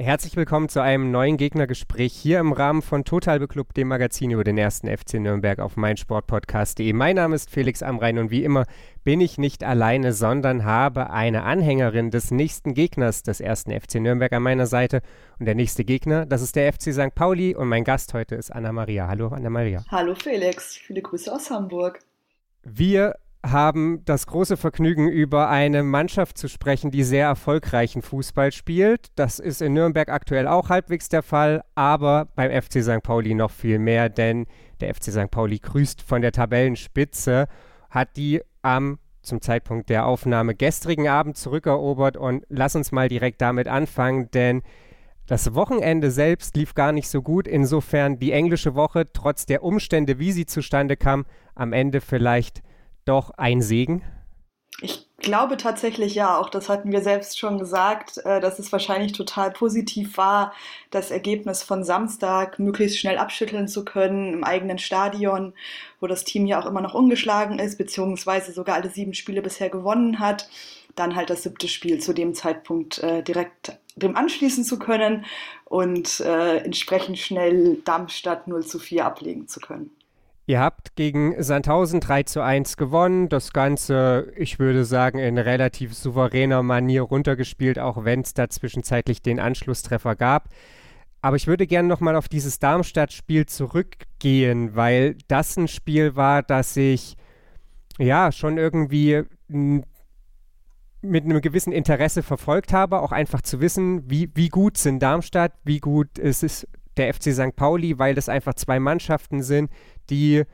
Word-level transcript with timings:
Herzlich 0.00 0.36
willkommen 0.36 0.68
zu 0.68 0.80
einem 0.80 1.10
neuen 1.10 1.36
Gegnergespräch 1.36 2.12
hier 2.12 2.38
im 2.38 2.52
Rahmen 2.52 2.82
von 2.82 3.04
Total 3.04 3.40
Beklubbt, 3.40 3.76
dem 3.76 3.88
Magazin 3.88 4.30
über 4.30 4.44
den 4.44 4.56
ersten 4.56 4.86
FC 4.86 5.14
Nürnberg 5.14 5.58
auf 5.58 5.76
meinsportpodcast.de. 5.76 6.92
Mein 6.92 7.16
Name 7.16 7.34
ist 7.34 7.50
Felix 7.50 7.82
Amrein 7.82 8.18
und 8.18 8.30
wie 8.30 8.44
immer 8.44 8.64
bin 9.02 9.20
ich 9.20 9.38
nicht 9.38 9.64
alleine, 9.64 10.12
sondern 10.12 10.64
habe 10.64 11.10
eine 11.10 11.42
Anhängerin 11.42 12.12
des 12.12 12.30
nächsten 12.30 12.74
Gegners 12.74 13.24
des 13.24 13.40
ersten 13.40 13.72
FC 13.72 13.96
Nürnberg 13.96 14.32
an 14.32 14.44
meiner 14.44 14.68
Seite. 14.68 15.02
Und 15.40 15.46
der 15.46 15.56
nächste 15.56 15.84
Gegner, 15.84 16.26
das 16.26 16.42
ist 16.42 16.54
der 16.54 16.72
FC 16.72 16.92
St. 16.92 17.16
Pauli 17.16 17.56
und 17.56 17.66
mein 17.66 17.82
Gast 17.82 18.14
heute 18.14 18.36
ist 18.36 18.52
Anna 18.52 18.70
Maria. 18.70 19.08
Hallo 19.08 19.26
Anna 19.30 19.50
Maria. 19.50 19.84
Hallo 19.90 20.14
Felix, 20.14 20.76
viele 20.76 21.02
Grüße 21.02 21.34
aus 21.34 21.50
Hamburg. 21.50 21.98
Wir 22.62 23.16
haben 23.44 24.04
das 24.04 24.26
große 24.26 24.56
Vergnügen, 24.56 25.08
über 25.08 25.48
eine 25.48 25.82
Mannschaft 25.82 26.38
zu 26.38 26.48
sprechen, 26.48 26.90
die 26.90 27.04
sehr 27.04 27.26
erfolgreichen 27.26 28.02
Fußball 28.02 28.52
spielt. 28.52 29.06
Das 29.14 29.38
ist 29.38 29.62
in 29.62 29.74
Nürnberg 29.74 30.08
aktuell 30.08 30.48
auch 30.48 30.68
halbwegs 30.68 31.08
der 31.08 31.22
Fall, 31.22 31.62
aber 31.74 32.28
beim 32.34 32.50
FC 32.50 32.82
St. 32.82 33.02
Pauli 33.02 33.34
noch 33.34 33.50
viel 33.50 33.78
mehr, 33.78 34.08
denn 34.08 34.46
der 34.80 34.94
FC 34.94 35.04
St. 35.04 35.30
Pauli 35.30 35.58
grüßt 35.58 36.02
von 36.02 36.20
der 36.20 36.32
Tabellenspitze, 36.32 37.46
hat 37.90 38.16
die 38.16 38.42
am 38.62 38.98
zum 39.22 39.40
Zeitpunkt 39.40 39.90
der 39.90 40.06
Aufnahme 40.06 40.54
gestrigen 40.54 41.08
Abend 41.08 41.36
zurückerobert 41.36 42.16
und 42.16 42.44
lass 42.48 42.74
uns 42.76 42.92
mal 42.92 43.08
direkt 43.08 43.40
damit 43.40 43.68
anfangen, 43.68 44.30
denn 44.30 44.62
das 45.26 45.54
Wochenende 45.54 46.10
selbst 46.10 46.56
lief 46.56 46.74
gar 46.74 46.92
nicht 46.92 47.08
so 47.08 47.20
gut. 47.20 47.46
Insofern 47.46 48.18
die 48.18 48.32
englische 48.32 48.74
Woche, 48.74 49.12
trotz 49.12 49.44
der 49.44 49.62
Umstände, 49.62 50.18
wie 50.18 50.32
sie 50.32 50.46
zustande 50.46 50.96
kam, 50.96 51.26
am 51.54 51.74
Ende 51.74 52.00
vielleicht 52.00 52.62
doch 53.08 53.30
ein 53.30 53.62
Segen? 53.62 54.02
Ich 54.80 55.08
glaube 55.18 55.56
tatsächlich 55.56 56.14
ja, 56.14 56.38
auch 56.38 56.48
das 56.48 56.68
hatten 56.68 56.92
wir 56.92 57.00
selbst 57.00 57.38
schon 57.38 57.58
gesagt, 57.58 58.18
äh, 58.18 58.40
dass 58.40 58.58
es 58.58 58.70
wahrscheinlich 58.70 59.12
total 59.12 59.50
positiv 59.50 60.16
war, 60.16 60.52
das 60.90 61.10
Ergebnis 61.10 61.62
von 61.64 61.82
Samstag 61.82 62.58
möglichst 62.58 62.98
schnell 62.98 63.18
abschütteln 63.18 63.66
zu 63.66 63.84
können 63.84 64.32
im 64.32 64.44
eigenen 64.44 64.78
Stadion, 64.78 65.52
wo 66.00 66.06
das 66.06 66.24
Team 66.24 66.46
ja 66.46 66.60
auch 66.60 66.66
immer 66.66 66.80
noch 66.80 66.94
ungeschlagen 66.94 67.58
ist, 67.58 67.76
beziehungsweise 67.78 68.52
sogar 68.52 68.76
alle 68.76 68.90
sieben 68.90 69.14
Spiele 69.14 69.42
bisher 69.42 69.70
gewonnen 69.70 70.20
hat. 70.20 70.48
Dann 70.94 71.16
halt 71.16 71.30
das 71.30 71.42
siebte 71.42 71.68
Spiel 71.68 71.98
zu 72.00 72.12
dem 72.12 72.34
Zeitpunkt 72.34 72.98
äh, 72.98 73.22
direkt 73.22 73.78
dem 73.96 74.16
anschließen 74.16 74.64
zu 74.64 74.78
können 74.78 75.24
und 75.64 76.20
äh, 76.20 76.58
entsprechend 76.58 77.18
schnell 77.18 77.78
Darmstadt 77.84 78.46
0 78.46 78.64
zu 78.64 78.78
4 78.78 79.04
ablegen 79.04 79.48
zu 79.48 79.60
können. 79.60 79.90
Ihr 80.48 80.60
habt 80.60 80.96
gegen 80.96 81.34
Sandhausen 81.42 82.00
3 82.00 82.22
zu 82.22 82.40
1 82.40 82.78
gewonnen. 82.78 83.28
Das 83.28 83.52
Ganze, 83.52 84.32
ich 84.34 84.58
würde 84.58 84.86
sagen, 84.86 85.18
in 85.18 85.36
relativ 85.36 85.92
souveräner 85.92 86.62
Manier 86.62 87.02
runtergespielt, 87.02 87.78
auch 87.78 88.06
wenn 88.06 88.22
es 88.22 88.32
da 88.32 88.48
zwischenzeitlich 88.48 89.20
den 89.20 89.40
Anschlusstreffer 89.40 90.16
gab. 90.16 90.48
Aber 91.20 91.36
ich 91.36 91.48
würde 91.48 91.66
gerne 91.66 91.86
nochmal 91.86 92.16
auf 92.16 92.30
dieses 92.30 92.58
Darmstadt-Spiel 92.60 93.44
zurückgehen, 93.44 94.74
weil 94.74 95.16
das 95.28 95.58
ein 95.58 95.68
Spiel 95.68 96.16
war, 96.16 96.42
das 96.42 96.74
ich 96.78 97.18
ja 97.98 98.32
schon 98.32 98.56
irgendwie 98.56 99.24
mit 101.02 101.24
einem 101.24 101.42
gewissen 101.42 101.74
Interesse 101.74 102.22
verfolgt 102.22 102.72
habe, 102.72 103.02
auch 103.02 103.12
einfach 103.12 103.42
zu 103.42 103.60
wissen, 103.60 104.10
wie, 104.10 104.30
wie 104.34 104.48
gut 104.48 104.78
sind 104.78 105.00
Darmstadt, 105.00 105.52
wie 105.64 105.80
gut 105.80 106.16
ist 106.16 106.42
es 106.42 106.66
der 106.96 107.12
FC 107.12 107.34
St. 107.34 107.54
Pauli, 107.54 107.98
weil 107.98 108.14
das 108.14 108.30
einfach 108.30 108.54
zwei 108.54 108.80
Mannschaften 108.80 109.42
sind, 109.42 109.70
die 110.10 110.44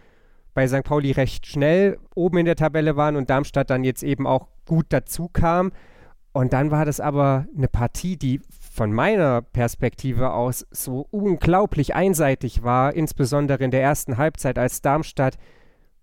bei 0.54 0.68
St. 0.68 0.84
Pauli 0.84 1.10
recht 1.10 1.46
schnell 1.46 1.98
oben 2.14 2.38
in 2.38 2.46
der 2.46 2.56
Tabelle 2.56 2.96
waren 2.96 3.16
und 3.16 3.28
Darmstadt 3.28 3.70
dann 3.70 3.84
jetzt 3.84 4.02
eben 4.02 4.26
auch 4.26 4.48
gut 4.66 4.86
dazu 4.90 5.28
kam. 5.28 5.72
Und 6.32 6.52
dann 6.52 6.70
war 6.70 6.84
das 6.84 7.00
aber 7.00 7.46
eine 7.56 7.68
Partie, 7.68 8.16
die 8.16 8.40
von 8.72 8.92
meiner 8.92 9.42
Perspektive 9.42 10.32
aus 10.32 10.66
so 10.70 11.06
unglaublich 11.10 11.94
einseitig 11.94 12.62
war, 12.64 12.94
insbesondere 12.94 13.62
in 13.62 13.70
der 13.70 13.82
ersten 13.82 14.16
Halbzeit, 14.16 14.58
als 14.58 14.82
Darmstadt, 14.82 15.36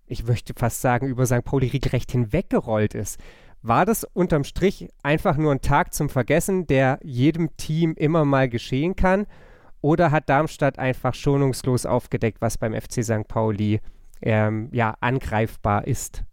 ich 0.06 0.26
möchte 0.26 0.54
fast 0.56 0.80
sagen, 0.80 1.06
über 1.06 1.26
St. 1.26 1.44
Pauli 1.44 1.66
recht 1.68 2.12
hinweggerollt 2.12 2.94
ist. 2.94 3.20
War 3.60 3.84
das 3.84 4.04
unterm 4.04 4.44
Strich 4.44 4.88
einfach 5.02 5.36
nur 5.36 5.52
ein 5.52 5.60
Tag 5.60 5.94
zum 5.94 6.08
Vergessen, 6.08 6.66
der 6.66 6.98
jedem 7.02 7.56
Team 7.56 7.94
immer 7.94 8.24
mal 8.24 8.48
geschehen 8.48 8.96
kann? 8.96 9.26
Oder 9.82 10.12
hat 10.12 10.28
Darmstadt 10.28 10.78
einfach 10.78 11.12
schonungslos 11.12 11.84
aufgedeckt, 11.86 12.40
was 12.40 12.56
beim 12.56 12.72
FC 12.72 13.04
St. 13.04 13.28
Pauli 13.28 13.80
ähm, 14.22 14.68
ja, 14.72 14.94
angreifbar 15.00 15.86
ist? 15.86 16.24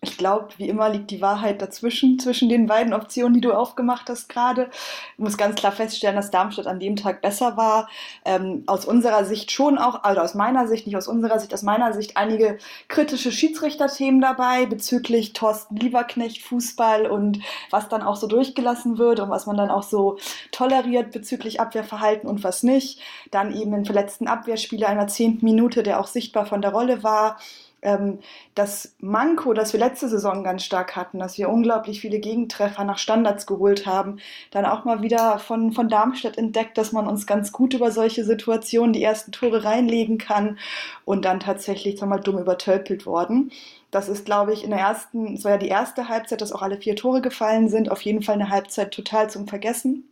Ich 0.00 0.16
glaube, 0.16 0.48
wie 0.58 0.68
immer 0.68 0.88
liegt 0.88 1.10
die 1.10 1.20
Wahrheit 1.20 1.60
dazwischen, 1.60 2.20
zwischen 2.20 2.48
den 2.48 2.66
beiden 2.66 2.92
Optionen, 2.92 3.34
die 3.34 3.40
du 3.40 3.52
aufgemacht 3.52 4.08
hast 4.08 4.28
gerade. 4.28 4.70
Ich 5.14 5.18
muss 5.18 5.36
ganz 5.36 5.56
klar 5.56 5.72
feststellen, 5.72 6.14
dass 6.14 6.30
Darmstadt 6.30 6.68
an 6.68 6.78
dem 6.78 6.94
Tag 6.94 7.20
besser 7.20 7.56
war. 7.56 7.88
Ähm, 8.24 8.62
aus 8.66 8.84
unserer 8.84 9.24
Sicht 9.24 9.50
schon 9.50 9.76
auch, 9.76 10.04
also 10.04 10.20
aus 10.20 10.34
meiner 10.34 10.68
Sicht, 10.68 10.86
nicht 10.86 10.96
aus 10.96 11.08
unserer 11.08 11.40
Sicht, 11.40 11.52
aus 11.52 11.62
meiner 11.62 11.92
Sicht 11.92 12.16
einige 12.16 12.58
kritische 12.86 13.32
Schiedsrichterthemen 13.32 14.20
dabei 14.20 14.66
bezüglich 14.66 15.32
Thorsten 15.32 15.74
Lieberknecht, 15.74 16.42
Fußball 16.42 17.06
und 17.06 17.40
was 17.70 17.88
dann 17.88 18.02
auch 18.02 18.16
so 18.16 18.28
durchgelassen 18.28 18.98
wird 18.98 19.18
und 19.18 19.30
was 19.30 19.46
man 19.46 19.56
dann 19.56 19.70
auch 19.70 19.82
so 19.82 20.18
toleriert 20.52 21.10
bezüglich 21.10 21.60
Abwehrverhalten 21.60 22.28
und 22.28 22.44
was 22.44 22.62
nicht. 22.62 23.00
Dann 23.32 23.52
eben 23.52 23.72
den 23.72 23.84
verletzten 23.84 24.28
Abwehrspieler 24.28 24.88
einer 24.88 25.08
zehnten 25.08 25.44
Minute, 25.44 25.82
der 25.82 25.98
auch 25.98 26.06
sichtbar 26.06 26.46
von 26.46 26.62
der 26.62 26.70
Rolle 26.70 27.02
war 27.02 27.38
ähm, 27.82 28.18
das 28.54 28.94
Manko, 28.98 29.52
das 29.52 29.72
wir 29.72 29.80
letzte 29.80 30.08
Saison 30.08 30.42
ganz 30.44 30.64
stark 30.64 30.96
hatten, 30.96 31.18
dass 31.18 31.38
wir 31.38 31.48
unglaublich 31.48 32.00
viele 32.00 32.18
Gegentreffer 32.18 32.84
nach 32.84 32.98
Standards 32.98 33.46
geholt 33.46 33.86
haben, 33.86 34.18
dann 34.50 34.64
auch 34.64 34.84
mal 34.84 35.02
wieder 35.02 35.38
von, 35.38 35.72
von 35.72 35.88
Darmstadt 35.88 36.38
entdeckt, 36.38 36.78
dass 36.78 36.92
man 36.92 37.06
uns 37.06 37.26
ganz 37.26 37.52
gut 37.52 37.74
über 37.74 37.90
solche 37.90 38.24
Situationen 38.24 38.92
die 38.92 39.02
ersten 39.02 39.32
Tore 39.32 39.64
reinlegen 39.64 40.18
kann 40.18 40.58
und 41.04 41.24
dann 41.24 41.40
tatsächlich 41.40 42.00
mal 42.00 42.18
dumm 42.18 42.38
übertölpelt 42.38 43.06
worden. 43.06 43.50
Das 43.90 44.08
ist, 44.08 44.24
glaube 44.26 44.52
ich, 44.52 44.64
in 44.64 44.70
der 44.70 44.80
ersten, 44.80 45.34
es 45.34 45.44
war 45.44 45.52
ja 45.52 45.58
die 45.58 45.68
erste 45.68 46.08
Halbzeit, 46.08 46.40
dass 46.40 46.52
auch 46.52 46.62
alle 46.62 46.78
vier 46.78 46.96
Tore 46.96 47.22
gefallen 47.22 47.68
sind, 47.68 47.90
auf 47.90 48.02
jeden 48.02 48.22
Fall 48.22 48.34
eine 48.34 48.50
Halbzeit 48.50 48.92
total 48.92 49.30
zum 49.30 49.48
Vergessen 49.48 50.04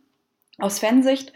aus 0.57 0.79
Fansicht. 0.79 1.33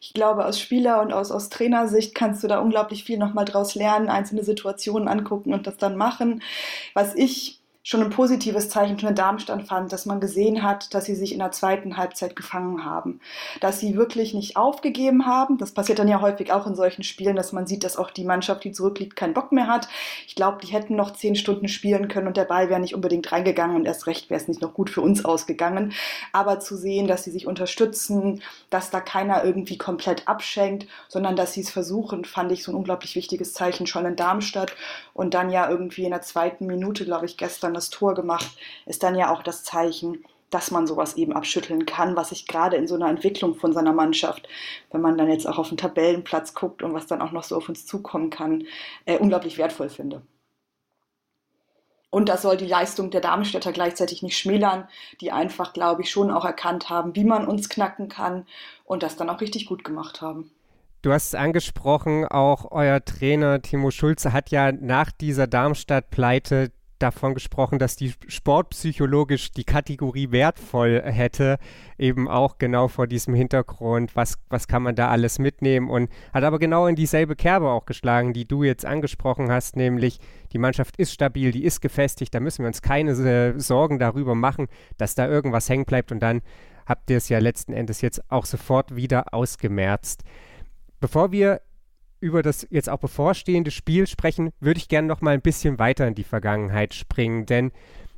Ich 0.00 0.14
glaube, 0.14 0.46
aus 0.46 0.60
Spieler- 0.60 1.00
und 1.02 1.12
aus, 1.12 1.30
aus 1.30 1.48
Trainersicht 1.48 2.14
kannst 2.14 2.42
du 2.42 2.48
da 2.48 2.60
unglaublich 2.60 3.04
viel 3.04 3.18
nochmal 3.18 3.44
draus 3.44 3.74
lernen, 3.74 4.08
einzelne 4.08 4.44
Situationen 4.44 5.08
angucken 5.08 5.52
und 5.54 5.66
das 5.66 5.76
dann 5.76 5.96
machen. 5.96 6.42
Was 6.94 7.14
ich 7.14 7.57
schon 7.88 8.02
ein 8.02 8.10
positives 8.10 8.68
Zeichen 8.68 8.98
für 8.98 9.10
Darmstadt 9.12 9.62
fand, 9.66 9.94
dass 9.94 10.04
man 10.04 10.20
gesehen 10.20 10.62
hat, 10.62 10.92
dass 10.92 11.06
sie 11.06 11.14
sich 11.14 11.32
in 11.32 11.38
der 11.38 11.52
zweiten 11.52 11.96
Halbzeit 11.96 12.36
gefangen 12.36 12.84
haben. 12.84 13.18
Dass 13.62 13.80
sie 13.80 13.96
wirklich 13.96 14.34
nicht 14.34 14.58
aufgegeben 14.58 15.24
haben. 15.24 15.56
Das 15.56 15.72
passiert 15.72 15.98
dann 15.98 16.06
ja 16.06 16.20
häufig 16.20 16.52
auch 16.52 16.66
in 16.66 16.74
solchen 16.74 17.02
Spielen, 17.02 17.34
dass 17.34 17.52
man 17.52 17.66
sieht, 17.66 17.84
dass 17.84 17.96
auch 17.96 18.10
die 18.10 18.26
Mannschaft, 18.26 18.64
die 18.64 18.72
zurückliegt, 18.72 19.16
keinen 19.16 19.32
Bock 19.32 19.52
mehr 19.52 19.68
hat. 19.68 19.88
Ich 20.26 20.34
glaube, 20.34 20.58
die 20.62 20.70
hätten 20.70 20.96
noch 20.96 21.14
zehn 21.14 21.34
Stunden 21.34 21.66
spielen 21.66 22.08
können 22.08 22.26
und 22.26 22.36
der 22.36 22.44
Ball 22.44 22.68
wäre 22.68 22.78
nicht 22.78 22.94
unbedingt 22.94 23.32
reingegangen 23.32 23.74
und 23.74 23.86
erst 23.86 24.06
recht 24.06 24.28
wäre 24.28 24.38
es 24.38 24.48
nicht 24.48 24.60
noch 24.60 24.74
gut 24.74 24.90
für 24.90 25.00
uns 25.00 25.24
ausgegangen. 25.24 25.94
Aber 26.34 26.60
zu 26.60 26.76
sehen, 26.76 27.06
dass 27.06 27.24
sie 27.24 27.30
sich 27.30 27.46
unterstützen, 27.46 28.42
dass 28.68 28.90
da 28.90 29.00
keiner 29.00 29.44
irgendwie 29.44 29.78
komplett 29.78 30.28
abschenkt, 30.28 30.86
sondern 31.08 31.36
dass 31.36 31.54
sie 31.54 31.62
es 31.62 31.70
versuchen, 31.70 32.26
fand 32.26 32.52
ich 32.52 32.64
so 32.64 32.70
ein 32.70 32.76
unglaublich 32.76 33.16
wichtiges 33.16 33.54
Zeichen 33.54 33.86
schon 33.86 34.04
in 34.04 34.14
Darmstadt. 34.16 34.76
Und 35.14 35.32
dann 35.32 35.48
ja 35.48 35.70
irgendwie 35.70 36.04
in 36.04 36.10
der 36.10 36.20
zweiten 36.20 36.66
Minute, 36.66 37.06
glaube 37.06 37.24
ich, 37.24 37.38
gestern 37.38 37.77
das 37.78 37.90
Tor 37.90 38.14
gemacht, 38.14 38.58
ist 38.86 39.02
dann 39.02 39.16
ja 39.16 39.32
auch 39.32 39.42
das 39.42 39.64
Zeichen, 39.64 40.24
dass 40.50 40.70
man 40.70 40.86
sowas 40.86 41.16
eben 41.16 41.32
abschütteln 41.32 41.86
kann, 41.86 42.16
was 42.16 42.32
ich 42.32 42.46
gerade 42.46 42.76
in 42.76 42.86
so 42.86 42.94
einer 42.94 43.08
Entwicklung 43.08 43.54
von 43.54 43.72
seiner 43.72 43.92
Mannschaft, 43.92 44.48
wenn 44.90 45.00
man 45.00 45.18
dann 45.18 45.30
jetzt 45.30 45.46
auch 45.46 45.58
auf 45.58 45.68
den 45.68 45.76
Tabellenplatz 45.76 46.54
guckt 46.54 46.82
und 46.82 46.94
was 46.94 47.06
dann 47.06 47.20
auch 47.20 47.32
noch 47.32 47.44
so 47.44 47.56
auf 47.56 47.68
uns 47.68 47.86
zukommen 47.86 48.30
kann, 48.30 48.64
äh, 49.04 49.18
unglaublich 49.18 49.58
wertvoll 49.58 49.88
finde. 49.88 50.22
Und 52.10 52.30
das 52.30 52.40
soll 52.40 52.56
die 52.56 52.66
Leistung 52.66 53.10
der 53.10 53.20
Darmstädter 53.20 53.72
gleichzeitig 53.72 54.22
nicht 54.22 54.38
schmälern, 54.38 54.88
die 55.20 55.30
einfach, 55.30 55.74
glaube 55.74 56.02
ich, 56.02 56.10
schon 56.10 56.30
auch 56.30 56.46
erkannt 56.46 56.88
haben, 56.88 57.14
wie 57.14 57.24
man 57.24 57.46
uns 57.46 57.68
knacken 57.68 58.08
kann 58.08 58.46
und 58.84 59.02
das 59.02 59.16
dann 59.16 59.28
auch 59.28 59.42
richtig 59.42 59.66
gut 59.66 59.84
gemacht 59.84 60.22
haben. 60.22 60.50
Du 61.02 61.12
hast 61.12 61.28
es 61.28 61.34
angesprochen, 61.34 62.26
auch 62.26 62.72
euer 62.72 63.04
Trainer 63.04 63.62
Timo 63.62 63.90
Schulze 63.90 64.32
hat 64.32 64.50
ja 64.50 64.72
nach 64.72 65.12
dieser 65.12 65.46
Darmstadt-Pleite 65.46 66.72
davon 66.98 67.34
gesprochen, 67.34 67.78
dass 67.78 67.96
die 67.96 68.12
sportpsychologisch 68.26 69.50
die 69.52 69.64
Kategorie 69.64 70.30
wertvoll 70.30 71.02
hätte, 71.04 71.58
eben 71.98 72.28
auch 72.28 72.58
genau 72.58 72.88
vor 72.88 73.06
diesem 73.06 73.34
Hintergrund, 73.34 74.16
was, 74.16 74.34
was 74.48 74.68
kann 74.68 74.82
man 74.82 74.94
da 74.94 75.08
alles 75.08 75.38
mitnehmen 75.38 75.90
und 75.90 76.10
hat 76.32 76.44
aber 76.44 76.58
genau 76.58 76.86
in 76.86 76.96
dieselbe 76.96 77.36
Kerbe 77.36 77.68
auch 77.70 77.86
geschlagen, 77.86 78.32
die 78.32 78.46
du 78.46 78.62
jetzt 78.62 78.84
angesprochen 78.84 79.50
hast, 79.50 79.76
nämlich 79.76 80.18
die 80.52 80.58
Mannschaft 80.58 80.96
ist 80.96 81.12
stabil, 81.12 81.52
die 81.52 81.64
ist 81.64 81.80
gefestigt, 81.80 82.34
da 82.34 82.40
müssen 82.40 82.62
wir 82.62 82.68
uns 82.68 82.82
keine 82.82 83.12
äh, 83.12 83.58
Sorgen 83.58 83.98
darüber 83.98 84.34
machen, 84.34 84.68
dass 84.96 85.14
da 85.14 85.28
irgendwas 85.28 85.68
hängen 85.68 85.84
bleibt 85.84 86.12
und 86.12 86.20
dann 86.20 86.42
habt 86.86 87.10
ihr 87.10 87.18
es 87.18 87.28
ja 87.28 87.38
letzten 87.38 87.72
Endes 87.72 88.00
jetzt 88.00 88.30
auch 88.30 88.46
sofort 88.46 88.96
wieder 88.96 89.34
ausgemerzt. 89.34 90.24
Bevor 91.00 91.30
wir 91.30 91.60
über 92.20 92.42
das 92.42 92.66
jetzt 92.70 92.88
auch 92.88 92.98
bevorstehende 92.98 93.70
Spiel 93.70 94.06
sprechen, 94.06 94.50
würde 94.60 94.78
ich 94.78 94.88
gerne 94.88 95.08
noch 95.08 95.20
mal 95.20 95.34
ein 95.34 95.42
bisschen 95.42 95.78
weiter 95.78 96.06
in 96.06 96.14
die 96.14 96.24
Vergangenheit 96.24 96.94
springen, 96.94 97.46
denn 97.46 97.72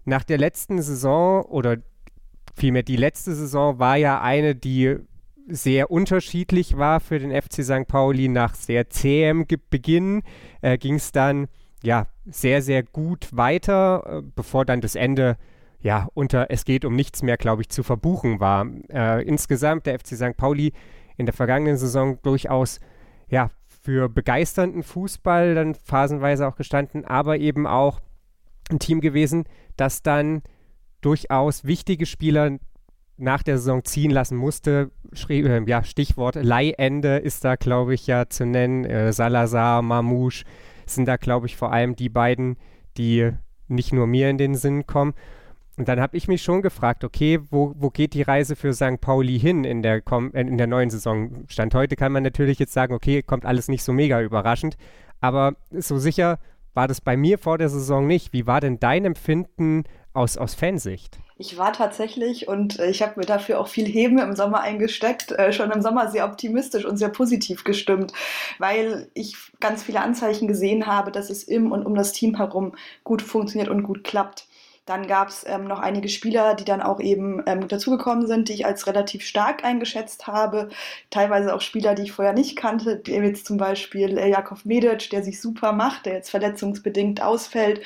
nach 0.04 0.24
der 0.24 0.38
letzten 0.38 0.80
Saison 0.80 1.42
oder 1.44 1.76
vielmehr 2.54 2.82
die 2.82 2.96
letzte 2.96 3.34
Saison 3.34 3.78
war 3.78 3.96
ja 3.96 4.20
eine, 4.20 4.54
die 4.54 4.96
sehr 5.48 5.90
unterschiedlich 5.90 6.76
war 6.76 7.00
für 7.00 7.18
den 7.18 7.30
FC 7.30 7.64
St. 7.64 7.86
Pauli. 7.86 8.28
Nach 8.28 8.54
sehr 8.54 8.88
zähem 8.90 9.46
Beginn 9.70 10.22
äh, 10.60 10.78
ging 10.78 10.94
es 10.94 11.12
dann 11.12 11.48
ja 11.82 12.06
sehr, 12.26 12.62
sehr 12.62 12.82
gut 12.82 13.28
weiter, 13.32 14.04
äh, 14.06 14.22
bevor 14.34 14.64
dann 14.64 14.80
das 14.80 14.94
Ende 14.94 15.36
ja 15.80 16.08
unter 16.14 16.50
es 16.50 16.64
geht 16.64 16.84
um 16.84 16.94
nichts 16.94 17.22
mehr, 17.22 17.36
glaube 17.36 17.62
ich, 17.62 17.68
zu 17.70 17.82
verbuchen 17.82 18.38
war. 18.38 18.66
Äh, 18.92 19.22
insgesamt 19.26 19.86
der 19.86 19.98
FC 19.98 20.08
St. 20.08 20.36
Pauli 20.36 20.72
in 21.16 21.26
der 21.26 21.34
vergangenen 21.34 21.76
Saison 21.76 22.18
durchaus 22.22 22.80
ja 23.28 23.50
für 23.80 24.08
begeisternden 24.08 24.82
Fußball 24.82 25.54
dann 25.54 25.74
phasenweise 25.74 26.46
auch 26.46 26.56
gestanden, 26.56 27.04
aber 27.04 27.38
eben 27.38 27.66
auch 27.66 28.00
ein 28.70 28.78
Team 28.78 29.00
gewesen, 29.00 29.44
das 29.76 30.02
dann 30.02 30.42
durchaus 31.00 31.64
wichtige 31.64 32.06
Spieler 32.06 32.58
nach 33.16 33.42
der 33.42 33.58
Saison 33.58 33.84
ziehen 33.84 34.10
lassen 34.10 34.36
musste. 34.36 34.90
Schrie, 35.12 35.42
äh, 35.42 35.62
ja, 35.66 35.84
Stichwort 35.84 36.36
Leihende 36.36 37.18
ist 37.18 37.44
da, 37.44 37.56
glaube 37.56 37.94
ich, 37.94 38.06
ja 38.06 38.28
zu 38.28 38.46
nennen. 38.46 38.84
Äh, 38.84 39.12
Salazar, 39.12 39.82
Mamouche 39.82 40.44
sind 40.86 41.06
da, 41.06 41.16
glaube 41.16 41.46
ich, 41.46 41.56
vor 41.56 41.72
allem 41.72 41.96
die 41.96 42.08
beiden, 42.08 42.56
die 42.96 43.30
nicht 43.68 43.92
nur 43.92 44.06
mir 44.06 44.30
in 44.30 44.38
den 44.38 44.54
Sinn 44.54 44.86
kommen. 44.86 45.14
Und 45.80 45.88
dann 45.88 45.98
habe 45.98 46.14
ich 46.14 46.28
mich 46.28 46.42
schon 46.42 46.60
gefragt, 46.60 47.04
okay, 47.04 47.40
wo, 47.48 47.72
wo 47.74 47.88
geht 47.88 48.12
die 48.12 48.20
Reise 48.20 48.54
für 48.54 48.74
St. 48.74 49.00
Pauli 49.00 49.40
hin 49.40 49.64
in 49.64 49.80
der, 49.80 50.02
äh, 50.04 50.40
in 50.42 50.58
der 50.58 50.66
neuen 50.66 50.90
Saison? 50.90 51.46
Stand 51.48 51.74
heute 51.74 51.96
kann 51.96 52.12
man 52.12 52.22
natürlich 52.22 52.58
jetzt 52.58 52.74
sagen, 52.74 52.92
okay, 52.92 53.22
kommt 53.22 53.46
alles 53.46 53.68
nicht 53.68 53.82
so 53.82 53.94
mega 53.94 54.20
überraschend, 54.20 54.76
aber 55.22 55.54
so 55.70 55.96
sicher 55.96 56.38
war 56.74 56.86
das 56.86 57.00
bei 57.00 57.16
mir 57.16 57.38
vor 57.38 57.56
der 57.56 57.70
Saison 57.70 58.06
nicht. 58.06 58.34
Wie 58.34 58.46
war 58.46 58.60
denn 58.60 58.78
dein 58.78 59.06
Empfinden 59.06 59.84
aus, 60.12 60.36
aus 60.36 60.54
Fansicht? 60.54 61.18
Ich 61.38 61.56
war 61.56 61.72
tatsächlich 61.72 62.46
und 62.46 62.78
äh, 62.78 62.90
ich 62.90 63.00
habe 63.00 63.18
mir 63.18 63.24
dafür 63.24 63.58
auch 63.58 63.68
viel 63.68 63.86
Heben 63.86 64.18
im 64.18 64.36
Sommer 64.36 64.60
eingesteckt, 64.60 65.32
äh, 65.32 65.50
schon 65.54 65.70
im 65.70 65.80
Sommer 65.80 66.10
sehr 66.10 66.26
optimistisch 66.26 66.84
und 66.84 66.98
sehr 66.98 67.08
positiv 67.08 67.64
gestimmt, 67.64 68.12
weil 68.58 69.08
ich 69.14 69.34
ganz 69.60 69.82
viele 69.82 70.02
Anzeichen 70.02 70.46
gesehen 70.46 70.86
habe, 70.86 71.10
dass 71.10 71.30
es 71.30 71.42
im 71.42 71.72
und 71.72 71.86
um 71.86 71.94
das 71.94 72.12
Team 72.12 72.36
herum 72.36 72.74
gut 73.02 73.22
funktioniert 73.22 73.70
und 73.70 73.82
gut 73.82 74.04
klappt. 74.04 74.46
Dann 74.86 75.06
gab 75.06 75.28
es 75.28 75.44
ähm, 75.46 75.64
noch 75.64 75.78
einige 75.78 76.08
Spieler, 76.08 76.54
die 76.54 76.64
dann 76.64 76.82
auch 76.82 77.00
eben 77.00 77.42
ähm, 77.46 77.68
dazugekommen 77.68 78.26
sind, 78.26 78.48
die 78.48 78.54
ich 78.54 78.66
als 78.66 78.86
relativ 78.86 79.24
stark 79.24 79.64
eingeschätzt 79.64 80.26
habe. 80.26 80.68
Teilweise 81.10 81.54
auch 81.54 81.60
Spieler, 81.60 81.94
die 81.94 82.02
ich 82.02 82.12
vorher 82.12 82.34
nicht 82.34 82.56
kannte, 82.56 83.02
jetzt 83.06 83.46
zum 83.46 83.56
Beispiel 83.56 84.18
äh, 84.18 84.28
Jakov 84.28 84.64
Medic, 84.64 85.10
der 85.10 85.22
sich 85.22 85.40
super 85.40 85.72
macht, 85.72 86.06
der 86.06 86.14
jetzt 86.14 86.30
verletzungsbedingt 86.30 87.22
ausfällt 87.22 87.80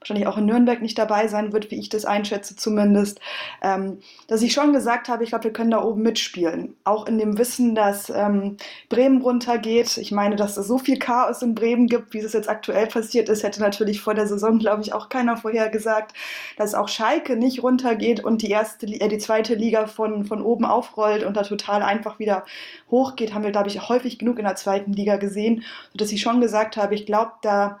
wahrscheinlich 0.00 0.26
auch 0.26 0.38
in 0.38 0.46
Nürnberg 0.46 0.80
nicht 0.80 0.98
dabei 0.98 1.26
sein 1.28 1.52
wird, 1.52 1.70
wie 1.70 1.78
ich 1.78 1.88
das 1.88 2.04
einschätze 2.04 2.54
zumindest, 2.56 3.20
ähm, 3.62 3.98
dass 4.28 4.42
ich 4.42 4.52
schon 4.52 4.72
gesagt 4.72 5.08
habe, 5.08 5.24
ich 5.24 5.30
glaube, 5.30 5.44
wir 5.44 5.52
können 5.52 5.72
da 5.72 5.82
oben 5.82 6.02
mitspielen. 6.02 6.76
Auch 6.84 7.06
in 7.06 7.18
dem 7.18 7.36
Wissen, 7.36 7.74
dass 7.74 8.10
ähm, 8.10 8.56
Bremen 8.88 9.22
runtergeht. 9.22 9.96
Ich 9.96 10.12
meine, 10.12 10.36
dass 10.36 10.56
es 10.56 10.68
so 10.68 10.78
viel 10.78 10.98
Chaos 10.98 11.42
in 11.42 11.54
Bremen 11.54 11.88
gibt, 11.88 12.14
wie 12.14 12.18
es 12.18 12.32
jetzt 12.32 12.48
aktuell 12.48 12.86
passiert 12.86 13.28
ist, 13.28 13.42
hätte 13.42 13.60
natürlich 13.60 14.00
vor 14.00 14.14
der 14.14 14.26
Saison, 14.26 14.58
glaube 14.58 14.82
ich, 14.82 14.92
auch 14.92 15.08
keiner 15.08 15.36
vorher 15.36 15.68
gesagt, 15.68 16.14
dass 16.56 16.74
auch 16.74 16.88
Schalke 16.88 17.36
nicht 17.36 17.62
runtergeht 17.62 18.22
und 18.24 18.42
die 18.42 18.50
erste, 18.50 18.86
äh, 18.86 19.08
die 19.08 19.18
zweite 19.18 19.54
Liga 19.54 19.86
von, 19.86 20.24
von 20.24 20.42
oben 20.42 20.64
aufrollt 20.64 21.24
und 21.24 21.36
da 21.36 21.42
total 21.42 21.82
einfach 21.82 22.18
wieder 22.18 22.44
hochgeht, 22.90 23.34
haben 23.34 23.44
wir, 23.44 23.52
glaube 23.52 23.68
ich, 23.68 23.88
häufig 23.88 24.18
genug 24.18 24.38
in 24.38 24.44
der 24.44 24.56
zweiten 24.56 24.92
Liga 24.92 25.16
gesehen, 25.16 25.64
sodass 25.92 26.12
ich 26.12 26.20
schon 26.20 26.40
gesagt 26.40 26.76
habe, 26.76 26.94
ich 26.94 27.04
glaube, 27.06 27.32
da 27.42 27.80